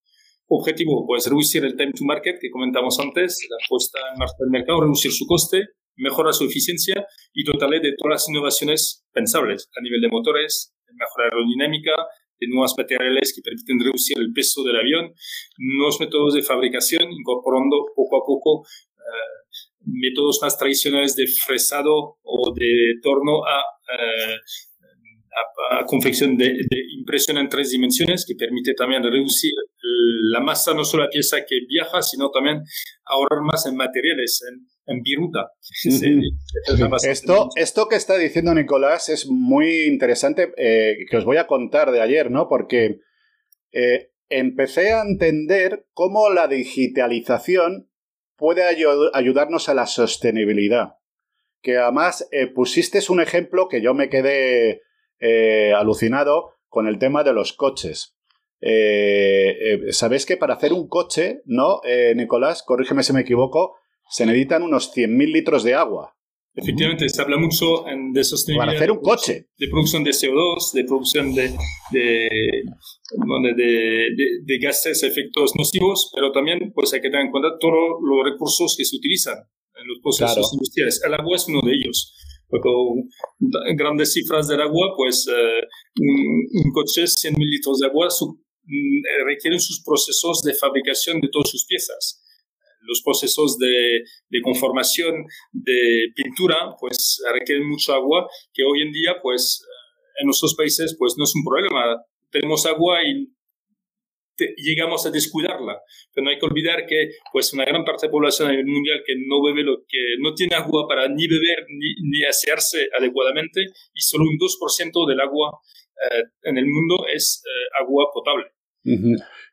Objetivo, 0.48 1.04
pues 1.06 1.26
reducir 1.26 1.64
el 1.64 1.76
time 1.76 1.92
to 1.92 2.04
market 2.04 2.38
que 2.40 2.50
comentamos 2.50 3.00
antes, 3.00 3.36
la 3.50 3.56
puesta 3.68 3.98
en 4.12 4.18
marcha 4.18 4.36
del 4.38 4.50
mercado, 4.50 4.80
reducir 4.82 5.10
su 5.10 5.26
coste, 5.26 5.64
mejorar 5.96 6.34
su 6.34 6.44
eficiencia 6.44 7.06
y 7.32 7.44
dotarle 7.44 7.80
de 7.80 7.94
todas 7.98 8.22
las 8.22 8.28
innovaciones 8.28 9.04
pensables 9.12 9.68
a 9.76 9.82
nivel 9.82 10.00
de 10.00 10.08
motores, 10.08 10.74
de 10.86 10.94
mejora 10.94 11.24
aerodinámica, 11.24 11.92
de 12.38 12.48
nuevos 12.48 12.74
materiales 12.76 13.32
que 13.34 13.42
permiten 13.42 13.80
reducir 13.80 14.18
el 14.18 14.32
peso 14.32 14.62
del 14.62 14.76
avión, 14.76 15.12
nuevos 15.58 15.98
métodos 16.00 16.34
de 16.34 16.42
fabricación, 16.42 17.10
incorporando 17.10 17.86
poco 17.94 18.16
a 18.16 18.26
poco 18.26 18.66
eh, 18.98 19.56
métodos 19.86 20.38
más 20.42 20.58
tradicionales 20.58 21.16
de 21.16 21.26
fresado 21.26 22.18
o 22.22 22.52
de 22.54 23.00
torno 23.02 23.44
a, 23.44 23.60
eh, 23.94 24.36
a, 25.70 25.84
confección 25.84 26.36
de, 26.36 26.46
de, 26.46 26.82
impresión 26.98 27.38
en 27.38 27.48
tres 27.48 27.70
dimensiones, 27.70 28.24
que 28.26 28.34
permite 28.34 28.74
también 28.74 29.02
reducir 29.02 29.52
la 30.30 30.40
masa, 30.40 30.74
no 30.74 30.84
solo 30.84 31.04
la 31.04 31.10
pieza 31.10 31.38
que 31.46 31.60
viaja, 31.68 32.02
sino 32.02 32.30
también 32.30 32.62
ahorrar 33.04 33.42
más 33.42 33.66
en 33.66 33.76
materiales, 33.76 34.42
en, 34.50 34.66
en 34.86 35.02
viruta. 35.02 35.50
esto, 37.08 37.48
esto 37.56 37.88
que 37.88 37.96
está 37.96 38.16
diciendo 38.16 38.54
Nicolás 38.54 39.08
es 39.08 39.26
muy 39.28 39.84
interesante, 39.84 40.52
eh, 40.56 40.96
que 41.10 41.16
os 41.16 41.24
voy 41.24 41.36
a 41.36 41.46
contar 41.46 41.90
de 41.90 42.00
ayer, 42.00 42.30
¿no? 42.30 42.48
Porque 42.48 43.00
eh, 43.72 44.10
empecé 44.28 44.92
a 44.92 45.02
entender 45.02 45.86
cómo 45.92 46.30
la 46.30 46.48
digitalización 46.48 47.90
puede 48.36 48.64
ayudarnos 48.64 49.68
a 49.68 49.74
la 49.74 49.86
sostenibilidad. 49.86 50.94
Que 51.62 51.78
además 51.78 52.28
eh, 52.30 52.46
pusiste 52.46 53.00
un 53.08 53.20
ejemplo 53.20 53.68
que 53.68 53.82
yo 53.82 53.94
me 53.94 54.08
quedé 54.08 54.82
alucinado 55.76 56.52
con 56.68 56.86
el 56.86 56.98
tema 56.98 57.24
de 57.24 57.32
los 57.32 57.52
coches. 57.52 58.16
Sabéis 59.90 60.26
que 60.26 60.36
para 60.36 60.54
hacer 60.54 60.72
un 60.72 60.88
coche, 60.88 61.42
¿no, 61.44 61.80
Nicolás? 62.14 62.62
Corrígeme 62.62 63.02
si 63.02 63.12
me 63.12 63.20
equivoco 63.22 63.76
se 64.08 64.26
necesitan 64.26 64.62
unos 64.62 64.94
100.000 64.94 65.32
litros 65.32 65.64
de 65.64 65.74
agua. 65.74 66.12
Efectivamente, 66.54 67.06
se 67.10 67.20
habla 67.20 67.36
mucho 67.36 67.84
de 68.12 68.24
sostenibilidad. 68.24 68.66
Para 68.66 68.78
hacer 68.78 68.90
un 68.90 69.02
coche. 69.02 69.48
De 69.58 69.68
producción 69.68 70.04
de 70.04 70.10
CO2, 70.12 70.72
de 70.72 70.84
producción 70.84 71.34
de, 71.34 71.50
de, 71.92 72.28
de, 73.56 74.06
de, 74.42 74.58
gases, 74.58 75.02
efectos 75.02 75.54
nocivos, 75.54 76.10
pero 76.14 76.32
también 76.32 76.72
pues, 76.74 76.94
hay 76.94 77.02
que 77.02 77.10
tener 77.10 77.26
en 77.26 77.30
cuenta 77.30 77.58
todos 77.60 77.98
los 78.00 78.24
recursos 78.24 78.74
que 78.78 78.86
se 78.86 78.96
utilizan 78.96 79.36
en 79.74 79.86
los 79.86 79.98
procesos 80.02 80.50
industriales. 80.54 81.02
El 81.04 81.12
agua 81.12 81.36
es 81.36 81.46
uno 81.46 81.60
de 81.60 81.74
ellos. 81.74 82.14
Con 82.48 83.08
grandes 83.76 84.12
cifras 84.12 84.46
del 84.48 84.60
agua, 84.60 84.94
pues 84.96 85.26
eh, 85.28 85.62
un, 85.98 86.72
coche, 86.72 87.04
100.000 87.04 87.34
litros 87.38 87.78
de 87.80 87.88
agua, 87.88 88.08
mm, 88.08 89.26
requieren 89.26 89.60
sus 89.60 89.82
procesos 89.84 90.42
de 90.42 90.54
fabricación 90.54 91.20
de 91.20 91.28
todas 91.28 91.50
sus 91.50 91.66
piezas. 91.66 92.22
Los 92.82 93.02
procesos 93.04 93.58
de, 93.58 94.02
de, 94.30 94.40
conformación 94.42 95.24
de 95.52 96.06
pintura 96.14 96.76
pues 96.78 97.20
requieren 97.32 97.68
mucho 97.68 97.92
agua 97.92 98.28
que 98.54 98.62
hoy 98.62 98.82
en 98.82 98.92
día 98.92 99.16
pues 99.20 99.60
en 100.20 100.26
nuestros 100.26 100.54
países 100.54 100.94
pues 100.96 101.14
no 101.18 101.24
es 101.24 101.34
un 101.34 101.44
problema. 101.44 102.00
Tenemos 102.30 102.64
agua 102.64 103.02
y 103.02 103.35
llegamos 104.56 105.06
a 105.06 105.10
descuidarla. 105.10 105.80
Pero 106.12 106.24
no 106.24 106.30
hay 106.30 106.38
que 106.38 106.46
olvidar 106.46 106.86
que 106.86 107.10
pues 107.32 107.52
una 107.52 107.64
gran 107.64 107.84
parte 107.84 108.06
de 108.06 108.08
la 108.08 108.12
población 108.12 108.48
a 108.48 108.50
nivel 108.52 108.66
mundial 108.66 109.02
que 109.06 109.14
no 109.26 109.42
bebe 109.42 109.62
lo 109.62 109.78
que 109.88 110.16
no 110.20 110.34
tiene 110.34 110.56
agua 110.56 110.86
para 110.88 111.08
ni 111.08 111.26
beber 111.26 111.66
ni, 111.68 111.94
ni 112.10 112.24
asearse 112.24 112.88
adecuadamente 112.98 113.60
y 113.94 114.00
solo 114.00 114.24
un 114.24 114.38
2% 114.38 115.08
del 115.08 115.20
agua 115.20 115.58
eh, 115.96 116.24
en 116.42 116.58
el 116.58 116.66
mundo 116.66 117.06
es 117.12 117.42
eh, 117.44 117.82
agua 117.82 118.10
potable. 118.12 118.46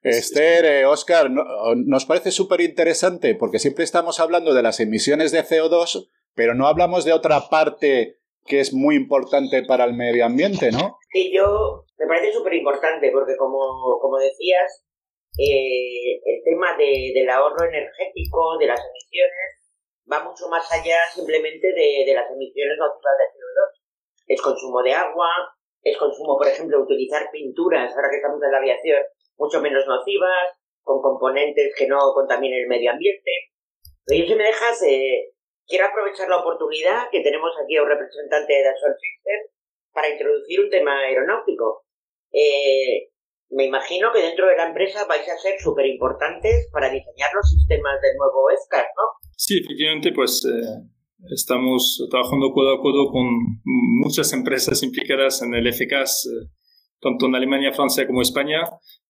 Esther, 0.04 0.86
Oscar, 0.86 1.28
eh, 1.28 1.76
nos 1.86 2.06
parece 2.06 2.32
súper 2.32 2.62
interesante 2.62 3.36
porque 3.36 3.60
siempre 3.60 3.84
estamos 3.84 4.20
hablando 4.20 4.54
de 4.54 4.62
las 4.62 4.80
emisiones 4.80 5.32
de 5.32 5.44
CO2, 5.44 6.10
pero 6.36 6.54
no 6.54 6.68
hablamos 6.68 7.06
de 7.06 7.14
otra 7.14 7.50
parte 7.50 8.20
que 8.46 8.60
es 8.60 8.74
muy 8.74 8.96
importante 8.96 9.64
para 9.64 9.86
el 9.86 9.94
medio 9.94 10.26
ambiente, 10.26 10.72
¿no? 10.72 10.98
Sí, 11.12 11.32
yo 11.34 11.86
me 11.98 12.08
parece 12.08 12.34
súper 12.34 12.54
importante 12.54 13.12
porque 13.12 13.38
como, 13.38 14.00
como 14.02 14.18
decías, 14.18 14.86
eh, 15.38 16.22
el 16.26 16.44
tema 16.44 16.78
del 16.78 17.30
ahorro 17.30 17.66
energético, 17.66 18.58
de 18.58 18.68
las 18.68 18.80
emisiones, 18.80 19.64
va 20.12 20.24
mucho 20.24 20.48
más 20.50 20.70
allá 20.72 20.98
simplemente 21.14 21.68
de, 21.68 22.04
de 22.06 22.14
las 22.14 22.30
emisiones 22.30 22.78
nocivas 22.78 23.16
de 23.18 23.32
CO2. 23.34 23.84
Es 24.28 24.42
consumo 24.42 24.82
de 24.84 24.94
agua, 24.94 25.30
es 25.82 25.98
consumo, 25.98 26.38
por 26.38 26.48
ejemplo, 26.48 26.82
utilizar 26.82 27.30
pinturas, 27.32 27.94
ahora 27.96 28.10
que 28.10 28.18
estamos 28.18 28.42
en 28.44 28.52
la 28.52 28.58
aviación, 28.58 29.02
mucho 29.38 29.62
menos 29.62 29.86
nocivas, 29.88 30.56
con 30.82 31.02
componentes 31.02 31.74
que 31.76 31.88
no 31.88 31.98
contaminen 32.14 32.64
el 32.64 32.68
medio 32.68 32.92
ambiente. 32.92 33.32
Pero 34.06 34.22
yo, 34.22 34.28
si 34.28 34.36
me 34.36 34.44
dejas, 34.44 34.82
eh, 34.84 35.33
quiero 35.68 35.88
aprovechar 35.88 36.30
la 36.30 36.38
oportunidad 36.38 37.10
que 37.12 37.22
tenemos 37.22 37.52
aquí 37.64 37.78
a 37.78 37.84
un 37.84 37.90
representante 37.90 38.54
de 38.54 38.64
Dassault 38.64 38.98
System 39.00 39.40
para 39.94 40.10
introducir 40.10 40.60
un 40.60 40.70
tema 40.70 41.00
aeronáutico. 41.00 41.86
Eh, 42.32 43.14
me 43.52 43.66
imagino 43.66 44.12
que 44.12 44.22
dentro 44.22 44.48
de 44.48 44.58
la 44.58 44.68
empresa 44.68 45.06
vais 45.06 45.28
a 45.30 45.38
ser 45.38 45.60
súper 45.60 45.86
importantes 45.86 46.68
para 46.72 46.90
diseñar 46.90 47.30
los 47.36 47.50
sistemas 47.50 48.02
del 48.02 48.18
nuevo 48.18 48.50
ESCAR, 48.50 48.86
¿no? 48.98 49.04
Sí, 49.38 49.60
efectivamente, 49.64 50.12
pues 50.12 50.44
eh, 50.46 50.90
estamos 51.32 52.06
trabajando 52.10 52.52
codo 52.52 52.74
a 52.74 52.82
codo 52.82 53.12
con 53.12 53.28
muchas 53.64 54.34
empresas 54.34 54.82
implicadas 54.82 55.42
en 55.44 55.54
el 55.54 55.72
FCAS, 55.72 56.28
tanto 57.00 57.28
en 57.28 57.36
Alemania, 57.36 57.74
Francia 57.74 58.08
como 58.08 58.22
España, 58.22 58.62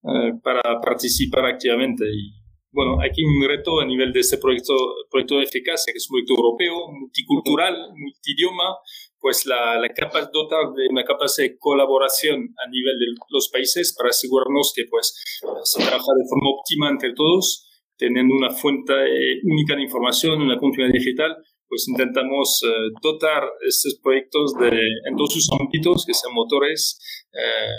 eh, 0.04 0.34
para 0.44 0.62
participar 0.82 1.46
activamente. 1.46 2.04
Y 2.06 2.43
bueno, 2.74 2.98
aquí 3.02 3.24
un 3.24 3.48
reto 3.48 3.80
a 3.80 3.86
nivel 3.86 4.12
de 4.12 4.20
este 4.20 4.38
proyecto, 4.38 4.74
proyecto 5.10 5.38
de 5.38 5.44
eficacia, 5.44 5.94
que 5.94 5.98
es 5.98 6.10
un 6.10 6.16
proyecto 6.16 6.34
europeo, 6.34 6.92
multicultural, 6.92 7.76
multidioma, 7.96 8.78
pues 9.20 9.46
la, 9.46 9.80
la 9.80 9.90
capa, 9.90 10.30
dotar 10.34 10.74
de 10.74 10.88
una 10.90 11.04
capacidad 11.04 11.48
de 11.48 11.58
colaboración 11.58 12.54
a 12.58 12.70
nivel 12.70 12.98
de 13.00 13.06
los 13.30 13.50
países 13.50 13.96
para 13.98 14.10
asegurarnos 14.10 14.74
que 14.76 14.84
pues 14.90 15.16
se 15.64 15.80
trabaja 15.80 16.12
de 16.18 16.28
forma 16.28 16.50
óptima 16.50 16.90
entre 16.90 17.14
todos, 17.14 17.70
teniendo 17.96 18.36
una 18.36 18.50
fuente 18.50 18.94
eh, 18.94 19.40
única 19.44 19.76
de 19.76 19.84
información, 19.84 20.42
una 20.42 20.58
continuidad 20.58 20.94
digital, 20.94 21.38
pues 21.74 21.90
intentamos 21.90 22.62
eh, 22.62 22.94
dotar 23.02 23.50
estos 23.66 23.98
proyectos 23.98 24.54
de, 24.62 24.70
en 25.10 25.18
todos 25.18 25.34
sus 25.34 25.50
ámbitos, 25.60 26.06
que 26.06 26.14
sean 26.14 26.32
motores, 26.32 27.02
eh, 27.34 27.74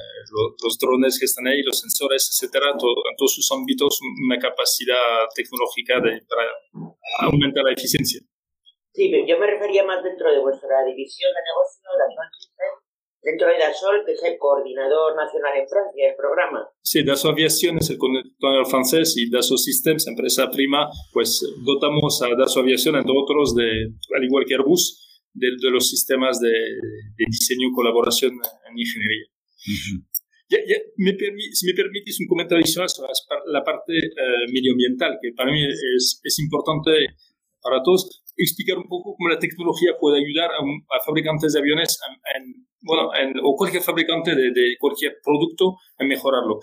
los, 0.59 0.77
drones 0.79 1.15
que 1.15 1.27
están 1.27 1.47
ahí, 1.47 1.63
los 1.63 1.79
sensores, 1.79 2.27
etcétera, 2.27 2.73
en 2.75 2.79
todos 3.17 3.33
sus 3.33 3.47
ámbitos, 3.53 4.01
una 4.27 4.37
capacidad 4.41 5.31
tecnológica 5.33 6.01
de, 6.03 6.27
para 6.27 6.51
aumentar 7.21 7.63
la 7.63 7.73
eficiencia. 7.73 8.19
Sí, 8.93 9.15
yo 9.29 9.39
me 9.39 9.47
refería 9.47 9.85
más 9.85 10.03
dentro 10.03 10.29
de 10.29 10.41
vuestra 10.41 10.83
división 10.85 11.31
de 11.31 11.41
negocio, 11.47 11.87
la 11.95 12.11
dentro 13.25 13.49
de 13.49 13.59
Dassault, 13.59 14.05
que 14.05 14.13
es 14.13 14.23
el 14.23 14.37
coordinador 14.39 15.17
nacional 15.17 15.57
en 15.57 15.67
Francia 15.67 16.07
del 16.07 16.17
programa. 16.17 16.69
Sí, 16.83 17.03
Dassault 17.03 17.35
Aviación 17.35 17.79
es 17.79 17.91
el 17.91 17.99
coordinador 17.99 18.67
francés 18.67 19.17
y 19.17 19.31
Dassault 19.31 19.61
Systems, 19.61 20.07
empresa 20.07 20.51
prima, 20.51 20.89
pues 21.13 21.43
dotamos 21.65 22.21
a 22.23 22.29
Dassault 22.37 22.67
Aviación, 22.67 22.97
entre 22.97 23.13
otros, 23.17 23.55
de, 23.55 23.91
al 24.15 24.25
igual 24.25 24.45
que 24.47 24.55
Airbus, 24.55 25.23
de, 25.33 25.49
de 25.61 25.71
los 25.71 25.89
sistemas 25.89 26.39
de, 26.39 26.49
de, 26.49 27.25
diseño 27.27 27.69
y 27.69 27.73
colaboración 27.73 28.33
en 28.33 28.79
ingeniería. 28.79 29.27
ya, 30.49 30.59
ya, 30.69 30.77
me 30.99 31.17
si 31.53 31.67
me 31.67 31.75
permites 31.75 32.21
un 32.21 32.29
comentario 32.29 32.63
adicional 32.63 32.89
sobre 32.89 33.11
la 33.47 33.65
parte 33.65 33.97
eh, 33.97 34.47
medioambiental, 34.53 35.19
que 35.21 35.33
para 35.33 35.51
mí 35.51 35.65
es, 35.65 36.21
es 36.23 36.39
importante 36.39 36.93
para 37.61 37.83
todos, 37.83 38.23
explicar 38.37 38.79
un 38.79 38.89
poco 38.89 39.15
cómo 39.17 39.29
la 39.29 39.39
tecnología 39.39 39.93
puede 40.01 40.19
ayudar 40.19 40.51
a, 40.51 40.59
a 40.59 41.05
fabricantes 41.05 41.53
de 41.53 41.61
aviones 41.61 41.99
en 42.35 42.67
bueno, 42.85 43.11
o 43.43 43.57
cualquier 43.57 43.83
fabricante 43.83 44.35
de, 44.35 44.77
cualquier 44.79 45.17
producto 45.23 45.77
en 45.99 46.09
mejorarlo. 46.09 46.61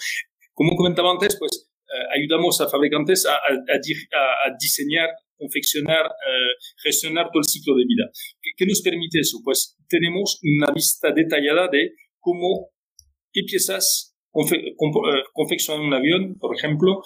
Como 0.53 0.75
comentaba 0.75 1.11
antes, 1.11 1.35
pues 1.37 1.71
eh, 1.87 2.17
ayudamos 2.19 2.61
a 2.61 2.69
fabricantes 2.69 3.25
a, 3.25 3.33
a, 3.33 4.57
diseñar, 4.59 5.09
confeccionar, 5.35 6.05
eh, 6.05 6.53
gestionar 6.83 7.29
todo 7.31 7.39
el 7.39 7.49
ciclo 7.49 7.75
de 7.75 7.85
vida. 7.85 8.09
¿Qué, 8.55 8.65
nos 8.65 8.81
permite 8.81 9.19
eso? 9.19 9.39
Pues 9.43 9.77
tenemos 9.89 10.39
una 10.43 10.71
vista 10.71 11.11
detallada 11.11 11.67
de 11.69 11.91
cómo, 12.19 12.69
qué 13.33 13.41
piezas 13.43 14.10
eh, 14.33 14.75
confeccionan 15.33 15.85
un 15.85 15.93
avión, 15.93 16.38
por 16.39 16.55
ejemplo, 16.55 17.01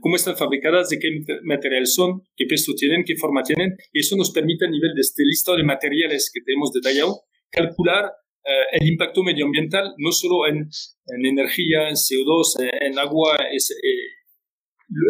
cómo 0.00 0.16
están 0.16 0.36
fabricadas, 0.36 0.90
de 0.90 0.98
qué 0.98 1.08
material 1.42 1.86
son, 1.86 2.22
qué 2.36 2.46
peso 2.46 2.72
tienen, 2.76 3.04
qué 3.04 3.16
forma 3.16 3.42
tienen, 3.42 3.76
y 3.92 4.00
eso 4.00 4.16
nos 4.16 4.30
permite 4.30 4.66
a 4.66 4.70
nivel 4.70 4.94
de 4.94 5.00
este 5.00 5.22
listado 5.24 5.56
de 5.56 5.64
materiales 5.64 6.30
que 6.32 6.40
tenemos 6.44 6.72
detallado, 6.72 7.22
calcular 7.50 8.12
eh, 8.48 8.80
el 8.80 8.88
impacto 8.88 9.22
medioambiental, 9.22 9.94
no 9.98 10.10
solo 10.10 10.46
en, 10.46 10.70
en, 11.06 11.26
energía, 11.26 11.88
en 11.88 11.96
CO2, 11.96 12.70
en 12.80 12.98
agua, 12.98 13.36
es, 13.52 13.70
eh, 13.70 14.18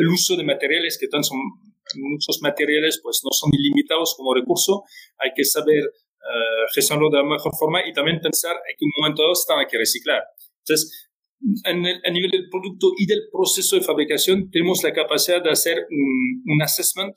el 0.01 0.09
uso 0.09 0.37
de 0.37 0.43
materiales 0.43 0.99
que 0.99 1.07
son 1.23 1.39
muchos 1.95 2.41
materiales 2.43 3.01
pues 3.03 3.21
no 3.25 3.31
son 3.31 3.51
ilimitados 3.55 4.15
como 4.17 4.35
recurso, 4.35 4.83
hay 5.19 5.31
que 5.35 5.45
saber 5.45 5.85
uh, 5.85 6.67
gestionarlo 6.75 7.11
de 7.11 7.19
la 7.19 7.25
mejor 7.25 7.53
forma 7.57 7.87
y 7.87 7.93
también 7.93 8.21
pensar 8.21 8.57
en 8.57 8.77
un 8.81 8.93
momento 8.99 9.23
dado 9.23 9.35
se 9.35 9.51
hay 9.55 9.67
que 9.67 9.79
reciclar. 9.79 10.23
Entonces, 10.59 11.08
en 11.65 11.87
el, 11.87 12.01
a 12.05 12.11
nivel 12.11 12.31
del 12.31 12.49
producto 12.51 12.93
y 12.99 13.07
del 13.07 13.29
proceso 13.31 13.77
de 13.77 13.83
fabricación, 13.83 14.51
tenemos 14.51 14.83
la 14.83 14.93
capacidad 14.93 15.43
de 15.43 15.51
hacer 15.51 15.79
un, 15.91 16.43
un 16.53 16.63
assessment, 16.63 17.15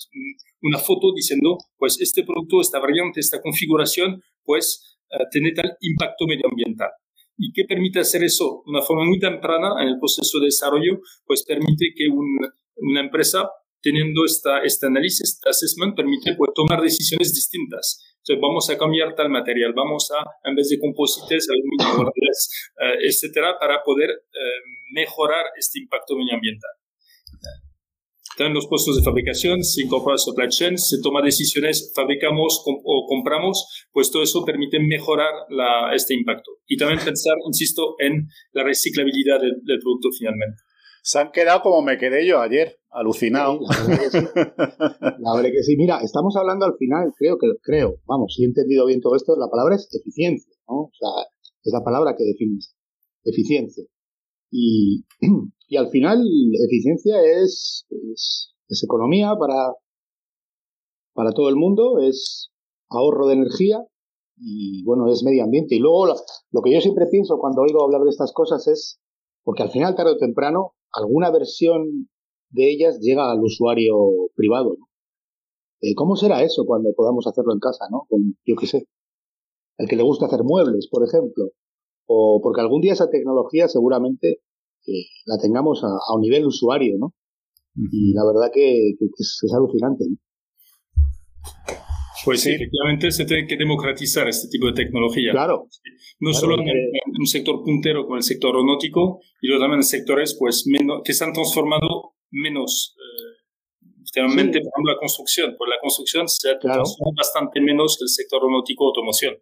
una 0.61 0.77
foto 0.77 1.11
diciendo, 1.15 1.57
pues 1.77 1.99
este 1.99 2.23
producto, 2.23 2.61
esta 2.61 2.79
variante, 2.79 3.19
esta 3.19 3.41
configuración, 3.41 4.21
pues 4.43 4.97
uh, 5.11 5.23
tiene 5.31 5.51
tal 5.53 5.71
impacto 5.81 6.25
medioambiental. 6.27 6.89
¿Y 7.37 7.51
qué 7.53 7.63
permite 7.65 7.99
hacer 7.99 8.23
eso? 8.23 8.61
De 8.65 8.71
una 8.71 8.81
forma 8.81 9.05
muy 9.05 9.19
temprana 9.19 9.81
en 9.81 9.87
el 9.87 9.99
proceso 9.99 10.39
de 10.39 10.45
desarrollo, 10.45 10.99
pues 11.25 11.43
permite 11.43 11.87
que 11.95 12.07
un, 12.07 12.27
una 12.75 13.01
empresa, 13.01 13.49
teniendo 13.81 14.23
esta, 14.25 14.61
este 14.61 14.85
análisis, 14.85 15.21
este 15.21 15.49
assessment, 15.49 15.95
permite 15.95 16.35
pues, 16.35 16.51
tomar 16.53 16.81
decisiones 16.81 17.33
distintas. 17.33 18.10
Entonces, 18.21 18.41
vamos 18.41 18.69
a 18.69 18.77
cambiar 18.77 19.15
tal 19.15 19.29
material, 19.29 19.73
vamos 19.73 20.11
a, 20.11 20.23
en 20.47 20.55
vez 20.55 20.69
de 20.69 20.79
composites, 20.79 21.47
aluminio, 21.49 22.07
eh, 22.07 23.07
etcétera, 23.07 23.57
para 23.59 23.81
poder 23.83 24.09
eh, 24.11 24.61
mejorar 24.93 25.45
este 25.57 25.79
impacto 25.79 26.15
medioambiental. 26.15 26.69
En 28.37 28.53
los 28.53 28.67
puestos 28.67 28.95
de 28.95 29.03
fabricación, 29.03 29.63
se 29.63 29.83
incorpora 29.83 30.17
supply 30.17 30.47
chain, 30.49 30.77
se 30.77 31.01
toma 31.01 31.21
decisiones, 31.21 31.91
fabricamos 31.95 32.63
o 32.65 33.05
compramos, 33.07 33.87
pues 33.91 34.09
todo 34.09 34.23
eso 34.23 34.43
permite 34.45 34.79
mejorar 34.79 35.31
este 35.93 36.15
impacto. 36.15 36.51
Y 36.65 36.77
también 36.77 36.99
pensar, 37.03 37.35
insisto, 37.45 37.95
en 37.99 38.27
la 38.53 38.63
reciclabilidad 38.63 39.39
del 39.41 39.79
producto 39.79 40.09
finalmente. 40.17 40.57
Se 41.03 41.19
han 41.19 41.31
quedado 41.31 41.61
como 41.61 41.81
me 41.81 41.97
quedé 41.97 42.25
yo 42.25 42.41
ayer, 42.41 42.80
alucinado. 42.91 43.59
la, 43.61 45.35
verdad 45.35 45.49
que 45.51 45.63
sí. 45.63 45.75
Mira, 45.77 45.99
estamos 46.01 46.35
hablando 46.35 46.65
al 46.65 46.75
final, 46.77 47.11
creo 47.17 47.37
que, 47.37 47.47
creo, 47.61 47.95
vamos, 48.05 48.33
si 48.35 48.43
he 48.43 48.47
entendido 48.47 48.85
bien 48.85 49.01
todo 49.01 49.15
esto, 49.15 49.35
la 49.37 49.49
palabra 49.49 49.75
es 49.75 49.87
eficiencia, 49.93 50.53
¿no? 50.67 50.83
O 50.83 50.91
sea, 50.93 51.09
es 51.63 51.73
la 51.73 51.83
palabra 51.83 52.15
que 52.17 52.23
defines, 52.23 52.75
eficiencia. 53.23 53.85
Y, 54.51 55.05
y 55.67 55.77
al 55.77 55.89
final, 55.89 56.21
eficiencia 56.65 57.21
es, 57.23 57.85
es, 57.89 58.53
es, 58.67 58.83
economía 58.83 59.33
para, 59.39 59.73
para 61.13 61.31
todo 61.31 61.49
el 61.49 61.55
mundo, 61.55 61.99
es 61.99 62.51
ahorro 62.89 63.27
de 63.27 63.35
energía 63.35 63.79
y, 64.37 64.83
bueno, 64.83 65.09
es 65.09 65.23
medio 65.23 65.43
ambiente. 65.43 65.75
Y 65.75 65.79
luego, 65.79 66.07
lo 66.07 66.61
que 66.61 66.73
yo 66.73 66.81
siempre 66.81 67.05
pienso 67.09 67.37
cuando 67.37 67.61
oigo 67.61 67.83
hablar 67.83 68.01
de 68.01 68.09
estas 68.09 68.33
cosas 68.33 68.67
es, 68.67 68.99
porque 69.43 69.63
al 69.63 69.71
final, 69.71 69.95
tarde 69.95 70.11
o 70.11 70.17
temprano, 70.17 70.73
alguna 70.91 71.31
versión 71.31 72.09
de 72.51 72.71
ellas 72.71 72.99
llega 72.99 73.31
al 73.31 73.41
usuario 73.41 73.95
privado. 74.35 74.75
¿no? 74.77 74.85
Eh, 75.81 75.95
¿Cómo 75.95 76.15
será 76.15 76.43
eso 76.43 76.65
cuando 76.65 76.89
podamos 76.95 77.25
hacerlo 77.27 77.53
en 77.53 77.59
casa, 77.59 77.85
no? 77.89 78.05
Con, 78.07 78.37
yo 78.45 78.55
qué 78.55 78.67
sé, 78.67 78.87
el 79.77 79.87
que 79.87 79.95
le 79.95 80.03
gusta 80.03 80.27
hacer 80.27 80.43
muebles, 80.43 80.87
por 80.91 81.03
ejemplo, 81.03 81.49
o 82.05 82.39
porque 82.43 82.61
algún 82.61 82.81
día 82.81 82.93
esa 82.93 83.09
tecnología 83.09 83.67
seguramente 83.67 84.41
eh, 84.87 85.05
la 85.25 85.37
tengamos 85.41 85.83
a, 85.83 85.87
a, 85.87 86.15
un 86.15 86.21
nivel 86.21 86.45
usuario, 86.45 86.97
¿no? 86.99 87.15
Y 87.75 88.13
la 88.13 88.25
verdad 88.25 88.51
que, 88.53 88.93
que 88.99 89.05
es, 89.17 89.39
es, 89.41 89.53
alucinante. 89.53 90.05
¿no? 90.07 90.17
Pues 92.25 92.41
sí, 92.41 92.51
efectivamente 92.51 93.09
se 93.09 93.25
tiene 93.25 93.47
que 93.47 93.57
democratizar 93.57 94.27
este 94.27 94.49
tipo 94.49 94.67
de 94.67 94.73
tecnología. 94.73 95.31
Claro. 95.31 95.67
No 96.19 96.29
claro, 96.29 96.39
solo 96.39 96.61
en, 96.61 96.69
en, 96.69 97.19
un 97.19 97.25
sector 97.25 97.63
puntero 97.63 98.03
como 98.03 98.17
el 98.17 98.23
sector 98.23 98.51
aeronáutico, 98.51 99.21
y 99.41 99.47
luego 99.47 99.63
también 99.63 99.79
en 99.79 99.83
sectores 99.83 100.35
pues, 100.37 100.65
menos, 100.67 101.01
que 101.03 101.13
se 101.13 101.23
han 101.23 101.33
transformado 101.33 102.13
menos. 102.31 102.95
Eh, 102.97 103.91
finalmente, 104.13 104.59
sí. 104.59 104.63
por 104.63 104.71
ejemplo, 104.73 104.93
la 104.93 104.99
construcción. 104.99 105.55
Pues 105.57 105.69
la 105.69 105.79
construcción 105.81 106.27
se 106.27 106.51
ha 106.51 106.57
claro. 106.57 106.83
bastante 107.15 107.61
menos 107.61 107.97
que 107.97 108.05
el 108.05 108.09
sector 108.09 108.41
aeronáutico 108.41 108.87
automoción. 108.87 109.35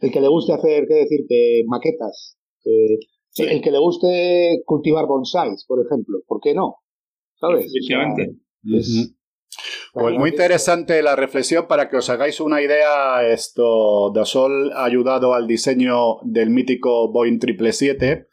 El 0.00 0.10
que 0.10 0.20
le 0.20 0.28
guste 0.28 0.52
hacer, 0.52 0.84
¿qué 0.88 0.94
decirte? 0.94 1.62
Maquetas. 1.66 2.36
Eh, 2.64 2.98
sí. 3.30 3.44
El 3.44 3.60
que 3.60 3.70
le 3.70 3.78
guste 3.78 4.62
cultivar 4.64 5.06
bonsáis, 5.06 5.64
por 5.66 5.84
ejemplo. 5.84 6.18
¿Por 6.26 6.40
qué 6.40 6.54
no? 6.54 6.76
¿Sabes? 7.36 7.66
Efectivamente. 7.66 8.22
O 8.64 8.68
sea, 8.68 8.78
es, 8.78 8.88
uh 8.88 8.92
-huh. 8.92 9.16
Pues 9.92 10.14
muy 10.16 10.30
interesante 10.30 11.02
la 11.02 11.16
reflexión 11.16 11.66
para 11.68 11.90
que 11.90 11.96
os 11.96 12.08
hagáis 12.08 12.40
una 12.40 12.62
idea. 12.62 13.28
Esto, 13.28 14.10
Dassault 14.14 14.72
ha 14.72 14.84
ayudado 14.84 15.34
al 15.34 15.46
diseño 15.46 16.18
del 16.22 16.50
mítico 16.50 17.12
Boeing 17.12 17.38
777, 17.38 18.28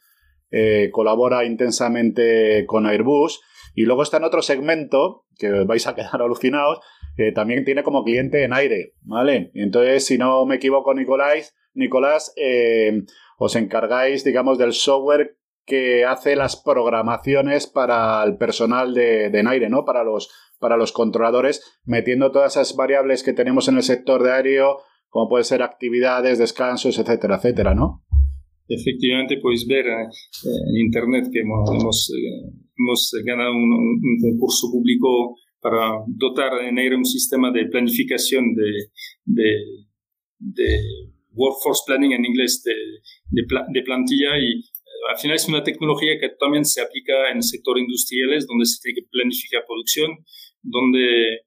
eh, 0.50 0.90
colabora 0.90 1.44
intensamente 1.44 2.64
con 2.66 2.86
Airbus 2.86 3.40
y 3.74 3.84
luego 3.84 4.02
está 4.02 4.16
en 4.18 4.24
otro 4.24 4.42
segmento 4.42 5.24
que 5.38 5.64
vais 5.64 5.86
a 5.86 5.94
quedar 5.94 6.22
alucinados, 6.22 6.80
que 7.16 7.32
también 7.32 7.64
tiene 7.64 7.82
como 7.82 8.04
cliente 8.04 8.44
en 8.44 8.52
aire, 8.52 8.94
¿vale? 9.02 9.50
Entonces, 9.54 10.06
si 10.06 10.18
no 10.18 10.44
me 10.46 10.56
equivoco, 10.56 10.94
Nicolás, 10.94 11.54
Nicolás 11.74 12.32
eh, 12.36 13.02
os 13.38 13.56
encargáis, 13.56 14.24
digamos, 14.24 14.58
del 14.58 14.72
software 14.72 15.36
que 15.66 16.04
hace 16.04 16.36
las 16.36 16.56
programaciones 16.56 17.66
para 17.66 18.22
el 18.24 18.36
personal 18.36 18.94
de, 18.94 19.30
de 19.30 19.44
aire, 19.48 19.68
¿no? 19.68 19.84
Para 19.84 20.02
los 20.02 20.30
para 20.60 20.76
los 20.76 20.92
controladores, 20.92 21.80
metiendo 21.84 22.30
todas 22.30 22.52
esas 22.56 22.76
variables 22.76 23.24
que 23.24 23.32
tenemos 23.32 23.66
en 23.68 23.76
el 23.76 23.82
sector 23.82 24.22
de 24.22 24.32
aéreo, 24.32 24.82
como 25.08 25.28
puede 25.28 25.44
ser 25.44 25.62
actividades, 25.62 26.38
descansos, 26.38 26.98
etcétera, 26.98 27.36
etcétera, 27.36 27.74
¿no? 27.74 28.04
Efectivamente, 28.70 29.38
podéis 29.38 29.66
ver 29.66 29.86
eh, 29.86 30.06
en 30.68 30.76
Internet 30.86 31.26
que 31.32 31.40
hemos, 31.40 32.10
eh, 32.10 32.52
hemos 32.78 33.10
ganado 33.24 33.52
un, 33.52 33.72
un, 33.72 34.30
concurso 34.30 34.70
público 34.70 35.36
para 35.60 36.04
dotar 36.06 36.52
en 36.62 36.78
aire 36.78 36.96
un 36.96 37.04
sistema 37.04 37.50
de 37.50 37.66
planificación 37.66 38.54
de, 38.54 38.70
de, 39.24 39.50
de 40.38 40.80
workforce 41.32 41.82
planning 41.86 42.12
en 42.12 42.24
inglés, 42.24 42.62
de, 42.64 42.74
de, 43.30 43.42
de 43.72 43.82
plantilla 43.82 44.38
y 44.38 44.62
al 45.10 45.18
final 45.18 45.36
es 45.36 45.48
una 45.48 45.62
tecnología 45.62 46.18
que 46.20 46.28
también 46.38 46.64
se 46.64 46.80
aplica 46.80 47.30
en 47.30 47.38
el 47.38 47.42
sector 47.42 47.78
industriales, 47.78 48.46
donde 48.46 48.66
se 48.66 48.80
tiene 48.82 49.00
que 49.00 49.08
planificar 49.10 49.64
producción, 49.66 50.10
donde, 50.62 51.46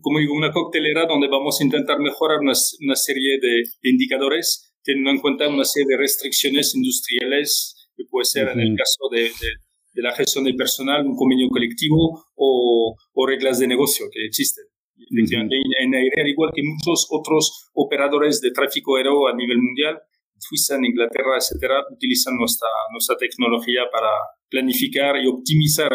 como 0.00 0.18
digo, 0.18 0.34
una 0.34 0.52
coctelera 0.52 1.06
donde 1.06 1.28
vamos 1.28 1.60
a 1.60 1.64
intentar 1.64 2.00
mejorar 2.00 2.40
una, 2.40 2.52
una 2.80 2.96
serie 2.96 3.38
de, 3.40 3.62
indicadores, 3.90 4.71
teniendo 4.84 5.10
en 5.10 5.20
cuenta 5.20 5.48
una 5.48 5.64
serie 5.64 5.86
de 5.90 5.96
restricciones 5.98 6.74
industriales, 6.74 7.88
que 7.96 8.04
puede 8.10 8.24
ser 8.24 8.46
uh 8.46 8.50
-huh. 8.50 8.52
en 8.54 8.60
el 8.60 8.76
caso 8.76 9.08
de, 9.10 9.22
de, 9.22 9.50
de, 9.94 10.02
la 10.02 10.12
gestión 10.12 10.44
del 10.44 10.56
personal, 10.56 11.06
un 11.06 11.16
convenio 11.16 11.48
colectivo 11.48 12.24
o, 12.34 12.94
o 13.12 13.26
reglas 13.26 13.58
de 13.58 13.66
negocio 13.66 14.06
que 14.12 14.24
existen. 14.26 14.64
Efectivamente, 14.96 15.56
uh 15.56 15.60
-huh. 15.60 15.84
en 15.84 15.94
aire, 15.94 16.22
al 16.22 16.28
igual 16.28 16.50
que 16.54 16.62
muchos 16.62 17.06
otros 17.10 17.70
operadores 17.74 18.40
de 18.40 18.50
tráfico 18.50 18.96
aéreo 18.96 19.28
a 19.28 19.34
nivel 19.34 19.58
mundial, 19.58 19.98
Suiza, 20.38 20.74
en 20.76 20.84
Inglaterra, 20.86 21.36
etcétera, 21.38 21.84
utilizan 21.90 22.36
nuestra, 22.36 22.68
nuestra 22.90 23.16
tecnología 23.16 23.82
para 23.92 24.10
planificar 24.50 25.16
y 25.22 25.26
optimizar 25.28 25.92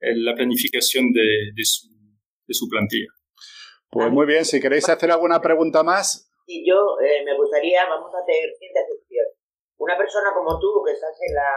la 0.00 0.34
planificación 0.34 1.12
de, 1.12 1.52
de, 1.54 1.64
su, 1.64 1.88
de 2.46 2.54
su 2.54 2.68
plantilla. 2.68 3.08
Pues 3.90 4.10
muy 4.10 4.26
bien, 4.26 4.44
si 4.44 4.60
queréis 4.60 4.88
hacer 4.88 5.10
alguna 5.10 5.40
pregunta 5.40 5.82
más. 5.82 6.28
Y 6.46 6.62
yo 6.62 6.96
eh, 7.02 7.24
me 7.24 7.36
gustaría, 7.36 7.84
vamos 7.86 8.14
a 8.14 8.24
tener 8.24 8.54
cierta 8.56 8.80
excepción. 8.80 9.26
Una 9.78 9.98
persona 9.98 10.32
como 10.32 10.58
tú, 10.60 10.82
que 10.86 10.92
estás 10.92 11.18
en, 11.20 11.34
la, 11.34 11.50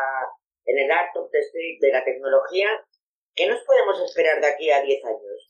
en 0.65 0.79
el 0.79 0.91
art 0.91 1.13
street 1.15 1.77
de 1.79 1.93
la 1.93 2.03
tecnología, 2.03 2.67
¿qué 3.35 3.47
nos 3.47 3.63
podemos 3.63 4.01
esperar 4.01 4.41
de 4.41 4.47
aquí 4.47 4.71
a 4.71 4.81
10 4.81 5.05
años? 5.05 5.47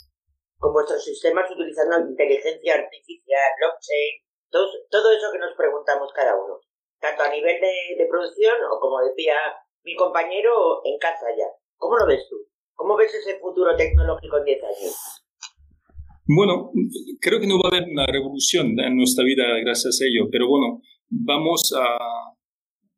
Con 0.59 0.73
vuestros 0.73 1.03
sistemas 1.03 1.49
utilizando 1.49 1.99
inteligencia 1.99 2.75
artificial, 2.75 3.51
blockchain, 3.57 4.27
todo, 4.51 4.67
todo 4.91 5.11
eso 5.11 5.31
que 5.31 5.39
nos 5.39 5.55
preguntamos 5.55 6.11
cada 6.13 6.35
uno. 6.35 6.59
Tanto 6.99 7.23
a 7.23 7.29
nivel 7.29 7.61
de, 7.61 7.95
de 7.97 8.07
producción 8.07 8.57
o, 8.69 8.79
como 8.81 8.99
decía 9.01 9.35
mi 9.83 9.95
compañero, 9.95 10.81
en 10.83 10.99
casa 10.99 11.27
ya. 11.37 11.47
¿Cómo 11.77 11.95
lo 11.95 12.05
ves 12.05 12.27
tú? 12.29 12.45
¿Cómo 12.75 12.97
ves 12.97 13.13
ese 13.13 13.39
futuro 13.39 13.75
tecnológico 13.77 14.37
en 14.37 14.43
10 14.43 14.63
años? 14.63 15.28
Bueno, 16.31 16.69
creo 17.19 17.39
que 17.39 17.47
no 17.47 17.57
va 17.57 17.69
a 17.71 17.75
haber 17.75 17.89
una 17.89 18.05
revolución 18.05 18.79
en 18.79 18.95
nuestra 18.95 19.25
vida 19.25 19.45
gracias 19.65 19.99
a 19.99 20.05
ello, 20.05 20.29
pero 20.31 20.47
bueno, 20.47 20.79
vamos 21.09 21.73
a... 21.75 21.97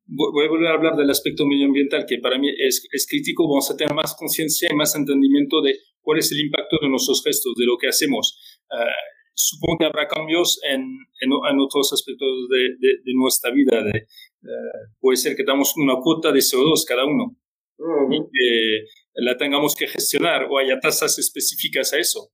Voy 0.05 0.45
a 0.45 0.49
volver 0.49 0.67
a 0.67 0.73
hablar 0.73 0.97
del 0.97 1.09
aspecto 1.09 1.45
medioambiental 1.45 2.05
que 2.05 2.17
para 2.17 2.37
mí 2.37 2.49
es, 2.49 2.85
es 2.91 3.07
crítico. 3.07 3.47
Vamos 3.47 3.71
a 3.71 3.77
tener 3.77 3.95
más 3.95 4.13
conciencia 4.19 4.67
y 4.69 4.75
más 4.75 4.93
entendimiento 4.93 5.61
de 5.61 5.75
cuál 6.01 6.19
es 6.19 6.29
el 6.33 6.41
impacto 6.41 6.79
de 6.81 6.89
nuestros 6.89 7.23
gestos, 7.23 7.53
de 7.55 7.65
lo 7.65 7.77
que 7.77 7.87
hacemos. 7.87 8.37
Uh, 8.69 8.91
supongo 9.33 9.77
que 9.79 9.85
habrá 9.85 10.09
cambios 10.09 10.59
en, 10.69 10.81
en, 10.81 11.31
en 11.31 11.59
otros 11.61 11.93
aspectos 11.93 12.27
de, 12.49 12.59
de, 12.85 12.89
de 13.05 13.13
nuestra 13.15 13.51
vida. 13.53 13.81
De, 13.81 14.07
uh, 14.43 14.99
puede 14.99 15.15
ser 15.15 15.37
que 15.37 15.45
damos 15.45 15.77
una 15.77 15.95
cuota 16.03 16.33
de 16.33 16.39
CO2 16.39 16.83
cada 16.85 17.05
uno. 17.05 17.37
Mm. 17.77 18.11
Y 18.11 18.19
que 18.19 18.85
la 19.13 19.37
tengamos 19.37 19.75
que 19.75 19.87
gestionar 19.87 20.47
o 20.49 20.57
haya 20.57 20.77
tasas 20.81 21.17
específicas 21.17 21.93
a 21.93 21.99
eso. 21.99 22.33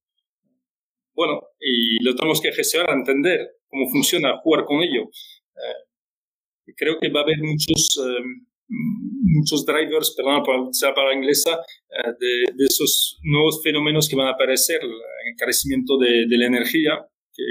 Bueno, 1.17 1.41
y 1.59 2.03
lo 2.03 2.13
tenemos 2.13 2.39
que 2.39 2.51
gestionar, 2.51 2.91
entender 2.91 3.39
cómo 3.67 3.89
funciona, 3.89 4.37
jugar 4.43 4.65
con 4.65 4.83
ello. 4.83 5.01
Eh, 5.01 6.73
creo 6.77 6.99
que 7.01 7.09
va 7.09 7.21
a 7.21 7.23
haber 7.23 7.39
muchos, 7.41 7.97
eh, 8.05 8.23
muchos 8.67 9.65
drivers, 9.65 10.13
perdón 10.15 10.43
por 10.43 10.69
la 10.69 10.93
palabra 10.93 11.17
inglesa, 11.17 11.55
eh, 11.55 12.13
de, 12.19 12.53
de, 12.53 12.65
esos 12.65 13.17
nuevos 13.23 13.61
fenómenos 13.63 14.07
que 14.07 14.15
van 14.15 14.27
a 14.27 14.33
aparecer, 14.33 14.79
el 14.79 14.93
encarecimiento 15.33 15.97
de, 15.97 16.27
de, 16.29 16.37
la 16.37 16.45
energía, 16.45 17.03
que 17.33 17.43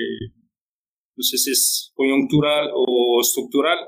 no 1.16 1.22
sé 1.24 1.36
si 1.36 1.50
es 1.50 1.90
coyuntural 1.96 2.70
o 2.72 3.20
estructural, 3.20 3.80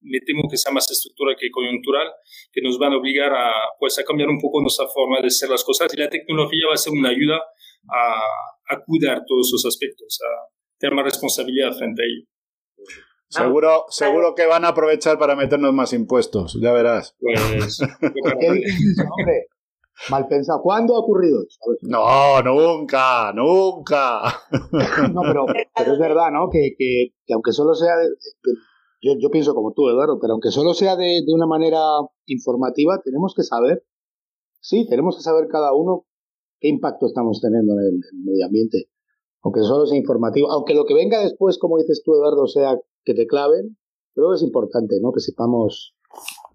me 0.00 0.18
temo 0.26 0.48
que 0.50 0.56
sea 0.56 0.72
más 0.72 0.90
estructural 0.90 1.36
que 1.38 1.52
coyuntural, 1.52 2.08
que 2.50 2.62
nos 2.62 2.78
van 2.78 2.94
a 2.94 2.96
obligar 2.96 3.32
a, 3.32 3.52
pues, 3.78 3.96
a 4.00 4.02
cambiar 4.02 4.28
un 4.28 4.40
poco 4.40 4.60
nuestra 4.60 4.88
forma 4.88 5.20
de 5.20 5.28
hacer 5.28 5.50
las 5.50 5.62
cosas 5.62 5.94
y 5.94 5.98
la 5.98 6.10
tecnología 6.10 6.66
va 6.66 6.74
a 6.74 6.78
ser 6.78 6.92
una 6.92 7.10
ayuda 7.10 7.40
a, 7.88 8.74
a 8.74 8.84
cuidar 8.84 9.22
todos 9.26 9.48
esos 9.48 9.66
aspectos, 9.66 10.18
a 10.22 10.50
tener 10.78 10.94
más 10.94 11.04
responsabilidad 11.04 11.72
frente 11.72 12.02
a 12.02 12.06
ello. 12.06 12.26
Seguro, 13.28 13.84
seguro 13.90 14.34
que 14.34 14.46
van 14.46 14.64
a 14.64 14.68
aprovechar 14.68 15.16
para 15.16 15.36
meternos 15.36 15.72
más 15.72 15.92
impuestos, 15.92 16.58
ya 16.60 16.72
verás. 16.72 17.14
Pues, 17.20 17.78
hombre? 18.00 19.46
Mal 20.08 20.26
pensado. 20.26 20.62
¿Cuándo 20.62 20.96
ha 20.96 21.00
ocurrido 21.00 21.40
eso? 21.42 21.58
No, 21.82 22.42
nunca, 22.42 23.32
nunca. 23.32 24.22
no, 25.12 25.20
pero, 25.22 25.46
pero 25.76 25.92
es 25.92 25.98
verdad, 25.98 26.30
¿no? 26.32 26.48
Que, 26.50 26.74
que, 26.76 27.14
que 27.24 27.34
aunque 27.34 27.52
solo 27.52 27.74
sea, 27.74 27.96
de, 27.96 28.08
yo, 29.00 29.12
yo, 29.20 29.30
pienso 29.30 29.54
como 29.54 29.72
tú, 29.74 29.88
Eduardo, 29.88 30.18
pero 30.20 30.32
aunque 30.32 30.50
solo 30.50 30.74
sea 30.74 30.96
de, 30.96 31.22
de, 31.24 31.32
una 31.32 31.46
manera 31.46 31.80
informativa, 32.26 33.00
tenemos 33.04 33.34
que 33.36 33.42
saber, 33.42 33.84
sí, 34.60 34.88
tenemos 34.88 35.16
que 35.16 35.22
saber 35.22 35.46
cada 35.48 35.72
uno 35.72 36.06
qué 36.60 36.68
impacto 36.68 37.06
estamos 37.06 37.40
teniendo 37.40 37.72
en 37.74 37.80
el, 37.80 37.94
en 37.94 38.18
el 38.18 38.24
medio 38.24 38.46
ambiente. 38.46 38.88
Aunque 39.42 39.60
solo 39.62 39.86
sea 39.86 39.98
informativo, 39.98 40.50
aunque 40.50 40.74
lo 40.74 40.84
que 40.84 40.94
venga 40.94 41.20
después, 41.22 41.58
como 41.58 41.78
dices 41.78 42.02
tú, 42.04 42.14
Eduardo, 42.14 42.46
sea 42.46 42.78
que 43.04 43.14
te 43.14 43.26
claven, 43.26 43.78
creo 44.14 44.30
que 44.30 44.36
es 44.36 44.42
importante, 44.42 44.96
¿no? 45.00 45.12
Que 45.12 45.20
sepamos. 45.20 45.96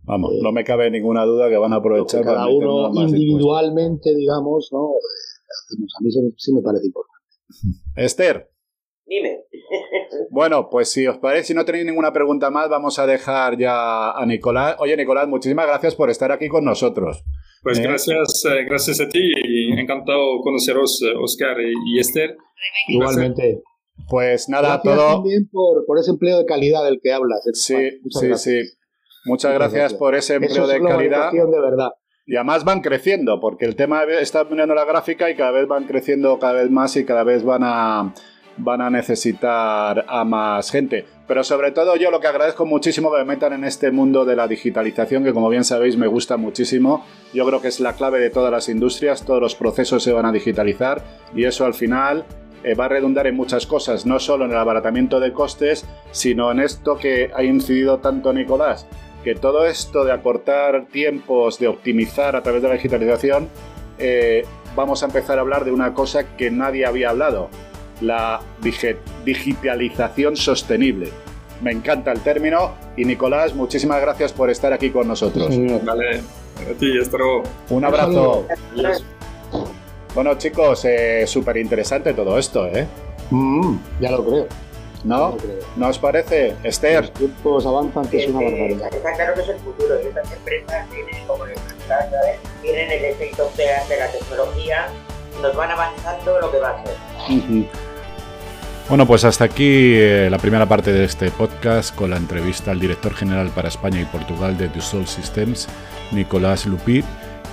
Vamos, 0.03 0.33
eh, 0.33 0.39
no 0.43 0.51
me 0.51 0.63
cabe 0.63 0.91
ninguna 0.91 1.25
duda 1.25 1.49
que 1.49 1.57
van 1.57 1.73
a 1.73 1.77
aprovechar 1.77 2.21
que 2.21 2.27
cada 2.27 2.47
uno 2.47 2.91
individualmente, 2.93 4.13
digamos, 4.13 4.69
¿no? 4.71 4.91
A 4.91 6.03
mí 6.03 6.11
sí 6.37 6.53
me 6.53 6.61
parece 6.61 6.85
importante. 6.85 7.25
Esther. 7.95 8.51
Dime. 9.05 9.45
Bueno, 10.29 10.69
pues 10.69 10.89
si 10.89 11.07
os 11.07 11.17
parece, 11.17 11.47
si 11.47 11.53
no 11.53 11.65
tenéis 11.65 11.85
ninguna 11.85 12.11
pregunta 12.11 12.49
más, 12.49 12.69
vamos 12.69 12.99
a 12.99 13.05
dejar 13.05 13.57
ya 13.57 14.11
a 14.11 14.25
Nicolás. 14.25 14.75
Oye, 14.79 14.97
Nicolás, 14.97 15.27
muchísimas 15.27 15.65
gracias 15.65 15.95
por 15.95 16.09
estar 16.09 16.31
aquí 16.31 16.49
con 16.49 16.65
nosotros. 16.65 17.23
Pues 17.65 17.79
¿Eh? 17.79 17.81
gracias, 17.81 18.45
eh, 18.45 18.63
gracias 18.69 19.01
a 19.01 19.09
ti 19.09 19.19
y 19.19 19.71
encantado 19.71 20.39
conoceros, 20.43 21.01
Oscar 21.19 21.57
y, 21.59 21.99
Esther. 21.99 22.37
Igualmente. 22.87 23.63
Pues 24.07 24.47
nada, 24.49 24.79
gracias 24.83 24.95
todo. 24.95 25.13
también 25.15 25.49
por, 25.49 25.83
por, 25.87 25.97
ese 25.97 26.11
empleo 26.11 26.37
de 26.37 26.45
calidad 26.45 26.83
del 26.85 26.99
que 27.01 27.11
hablas. 27.11 27.41
Sí, 27.53 27.73
sí, 28.07 28.27
gracias. 28.27 28.43
sí. 28.43 28.51
Muchas, 28.55 29.25
Muchas 29.25 29.53
gracias, 29.55 29.73
gracias, 29.73 29.99
por 29.99 30.13
ese 30.13 30.35
empleo 30.35 30.51
Eso 30.51 30.71
es 30.71 30.79
de 30.79 30.87
calidad. 30.87 31.31
De 31.31 31.59
verdad. 31.59 31.89
Y 32.27 32.35
además 32.35 32.65
van 32.65 32.81
creciendo, 32.81 33.39
porque 33.39 33.65
el 33.65 33.75
tema 33.75 34.03
está 34.03 34.43
mirando 34.43 34.75
la 34.75 34.85
gráfica 34.85 35.31
y 35.31 35.35
cada 35.35 35.49
vez 35.49 35.67
van 35.67 35.85
creciendo 35.85 36.37
cada 36.37 36.53
vez 36.53 36.69
más 36.69 36.95
y 36.97 37.03
cada 37.03 37.23
vez 37.23 37.43
van 37.43 37.63
a, 37.63 38.13
van 38.57 38.81
a 38.81 38.89
necesitar 38.89 40.05
a 40.07 40.23
más 40.23 40.71
gente. 40.71 41.05
Pero 41.27 41.43
sobre 41.43 41.71
todo 41.71 41.95
yo 41.95 42.11
lo 42.11 42.19
que 42.19 42.27
agradezco 42.27 42.65
muchísimo 42.65 43.11
que 43.11 43.19
me 43.19 43.25
metan 43.25 43.53
en 43.53 43.63
este 43.63 43.91
mundo 43.91 44.25
de 44.25 44.35
la 44.35 44.47
digitalización, 44.47 45.23
que 45.23 45.33
como 45.33 45.49
bien 45.49 45.63
sabéis 45.63 45.97
me 45.97 46.07
gusta 46.07 46.37
muchísimo. 46.37 47.05
Yo 47.33 47.45
creo 47.45 47.61
que 47.61 47.67
es 47.67 47.79
la 47.79 47.93
clave 47.93 48.19
de 48.19 48.29
todas 48.29 48.51
las 48.51 48.69
industrias, 48.69 49.25
todos 49.25 49.41
los 49.41 49.55
procesos 49.55 50.03
se 50.03 50.13
van 50.13 50.25
a 50.25 50.31
digitalizar 50.31 51.03
y 51.35 51.45
eso 51.45 51.65
al 51.65 51.73
final 51.73 52.25
eh, 52.63 52.75
va 52.75 52.85
a 52.85 52.89
redundar 52.89 53.27
en 53.27 53.35
muchas 53.35 53.65
cosas, 53.65 54.05
no 54.05 54.19
solo 54.19 54.45
en 54.45 54.51
el 54.51 54.57
abaratamiento 54.57 55.19
de 55.19 55.33
costes, 55.33 55.85
sino 56.11 56.51
en 56.51 56.59
esto 56.59 56.97
que 56.97 57.31
ha 57.35 57.43
incidido 57.43 57.99
tanto 57.99 58.33
Nicolás, 58.33 58.87
que 59.23 59.35
todo 59.35 59.65
esto 59.65 60.05
de 60.05 60.11
acortar 60.11 60.85
tiempos, 60.85 61.59
de 61.59 61.67
optimizar 61.67 62.35
a 62.35 62.43
través 62.43 62.61
de 62.61 62.67
la 62.67 62.73
digitalización, 62.75 63.49
eh, 63.97 64.45
vamos 64.75 65.03
a 65.03 65.05
empezar 65.05 65.37
a 65.37 65.41
hablar 65.41 65.63
de 65.65 65.71
una 65.71 65.93
cosa 65.93 66.35
que 66.37 66.51
nadie 66.51 66.85
había 66.85 67.11
hablado, 67.11 67.49
la 68.01 68.41
digitalización 69.25 70.35
sostenible. 70.35 71.09
Me 71.61 71.71
encanta 71.71 72.11
el 72.11 72.19
término 72.19 72.75
y 72.97 73.05
Nicolás, 73.05 73.53
muchísimas 73.53 74.01
gracias 74.01 74.33
por 74.33 74.49
estar 74.49 74.73
aquí 74.73 74.89
con 74.89 75.07
nosotros. 75.07 75.49
Vale, 75.83 76.19
a 76.19 76.73
ti, 76.77 76.97
hasta 76.99 77.17
luego. 77.17 77.43
Un 77.69 77.85
abrazo. 77.85 78.45
Bueno 80.13 80.37
chicos, 80.37 80.85
eh, 80.85 81.25
súper 81.27 81.57
interesante 81.57 82.13
todo 82.13 82.37
esto, 82.37 82.67
¿eh? 82.67 82.87
Mm, 83.31 83.77
ya 83.99 84.11
lo 84.11 84.25
creo. 84.25 84.47
¿No? 85.03 85.29
lo 85.31 85.37
creo. 85.37 85.59
¿No 85.75 85.89
os 85.89 85.99
parece, 85.99 86.55
Esther? 86.63 87.01
Los 87.01 87.13
tiempos 87.13 87.65
avanzan, 87.65 88.07
que 88.07 88.23
es 88.23 88.29
una 88.29 88.39
barbaridad. 88.41 88.93
Está 88.93 89.13
claro 89.13 89.33
que 89.35 89.41
es 89.41 89.49
el 89.49 89.57
futuro. 89.59 89.95
Y 90.01 90.07
estas 90.07 90.31
empresas 90.31 90.89
tienen, 90.89 91.27
como 91.27 91.45
les 91.45 91.59
¿sabes? 91.87 92.39
tienen 92.61 92.91
el 92.91 93.05
efecto 93.05 93.51
de, 93.57 93.63
de 93.63 93.99
la 93.99 94.11
tecnología, 94.11 94.87
nos 95.41 95.55
van 95.55 95.71
avanzando 95.71 96.39
lo 96.39 96.51
que 96.51 96.59
va 96.59 96.69
a 96.69 96.83
ser. 96.83 96.95
Bueno, 98.87 99.07
pues 99.07 99.25
hasta 99.25 99.45
aquí 99.45 99.95
eh, 99.95 100.27
la 100.29 100.37
primera 100.37 100.67
parte 100.67 100.93
de 100.93 101.05
este 101.05 101.31
podcast 101.31 101.95
con 101.95 102.11
la 102.11 102.17
entrevista 102.17 102.69
al 102.69 102.79
director 102.79 103.15
general 103.15 103.49
para 103.49 103.67
España 103.67 103.99
y 103.99 104.05
Portugal 104.05 104.59
de 104.59 104.69
Dassault 104.69 105.07
Systems, 105.07 105.67
Nicolás 106.11 106.67
Lupit. 106.67 107.03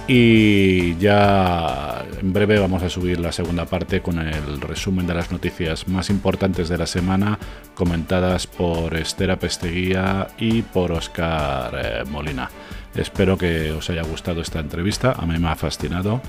Y 0.06 0.94
ya 0.96 2.04
en 2.20 2.32
breve 2.34 2.58
vamos 2.58 2.82
a 2.82 2.90
subir 2.90 3.18
la 3.18 3.32
segunda 3.32 3.64
parte 3.64 4.02
con 4.02 4.18
el 4.18 4.60
resumen 4.60 5.06
de 5.06 5.14
las 5.14 5.32
noticias 5.32 5.88
más 5.88 6.10
importantes 6.10 6.68
de 6.68 6.76
la 6.76 6.86
semana, 6.86 7.38
comentadas 7.74 8.46
por 8.46 8.94
Esther 8.94 9.38
Pesteguía 9.38 10.26
y 10.38 10.60
por 10.60 10.92
Oscar 10.92 11.80
eh, 11.82 12.04
Molina. 12.10 12.50
Espero 12.94 13.38
que 13.38 13.70
os 13.72 13.88
haya 13.88 14.02
gustado 14.02 14.42
esta 14.42 14.58
entrevista, 14.58 15.12
a 15.12 15.24
mí 15.24 15.38
me 15.38 15.48
ha 15.48 15.56
fascinado 15.56 16.20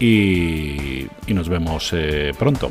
y, 0.00 1.06
y 1.26 1.34
nos 1.34 1.48
vemos 1.48 1.90
eh, 1.92 2.32
pronto. 2.38 2.70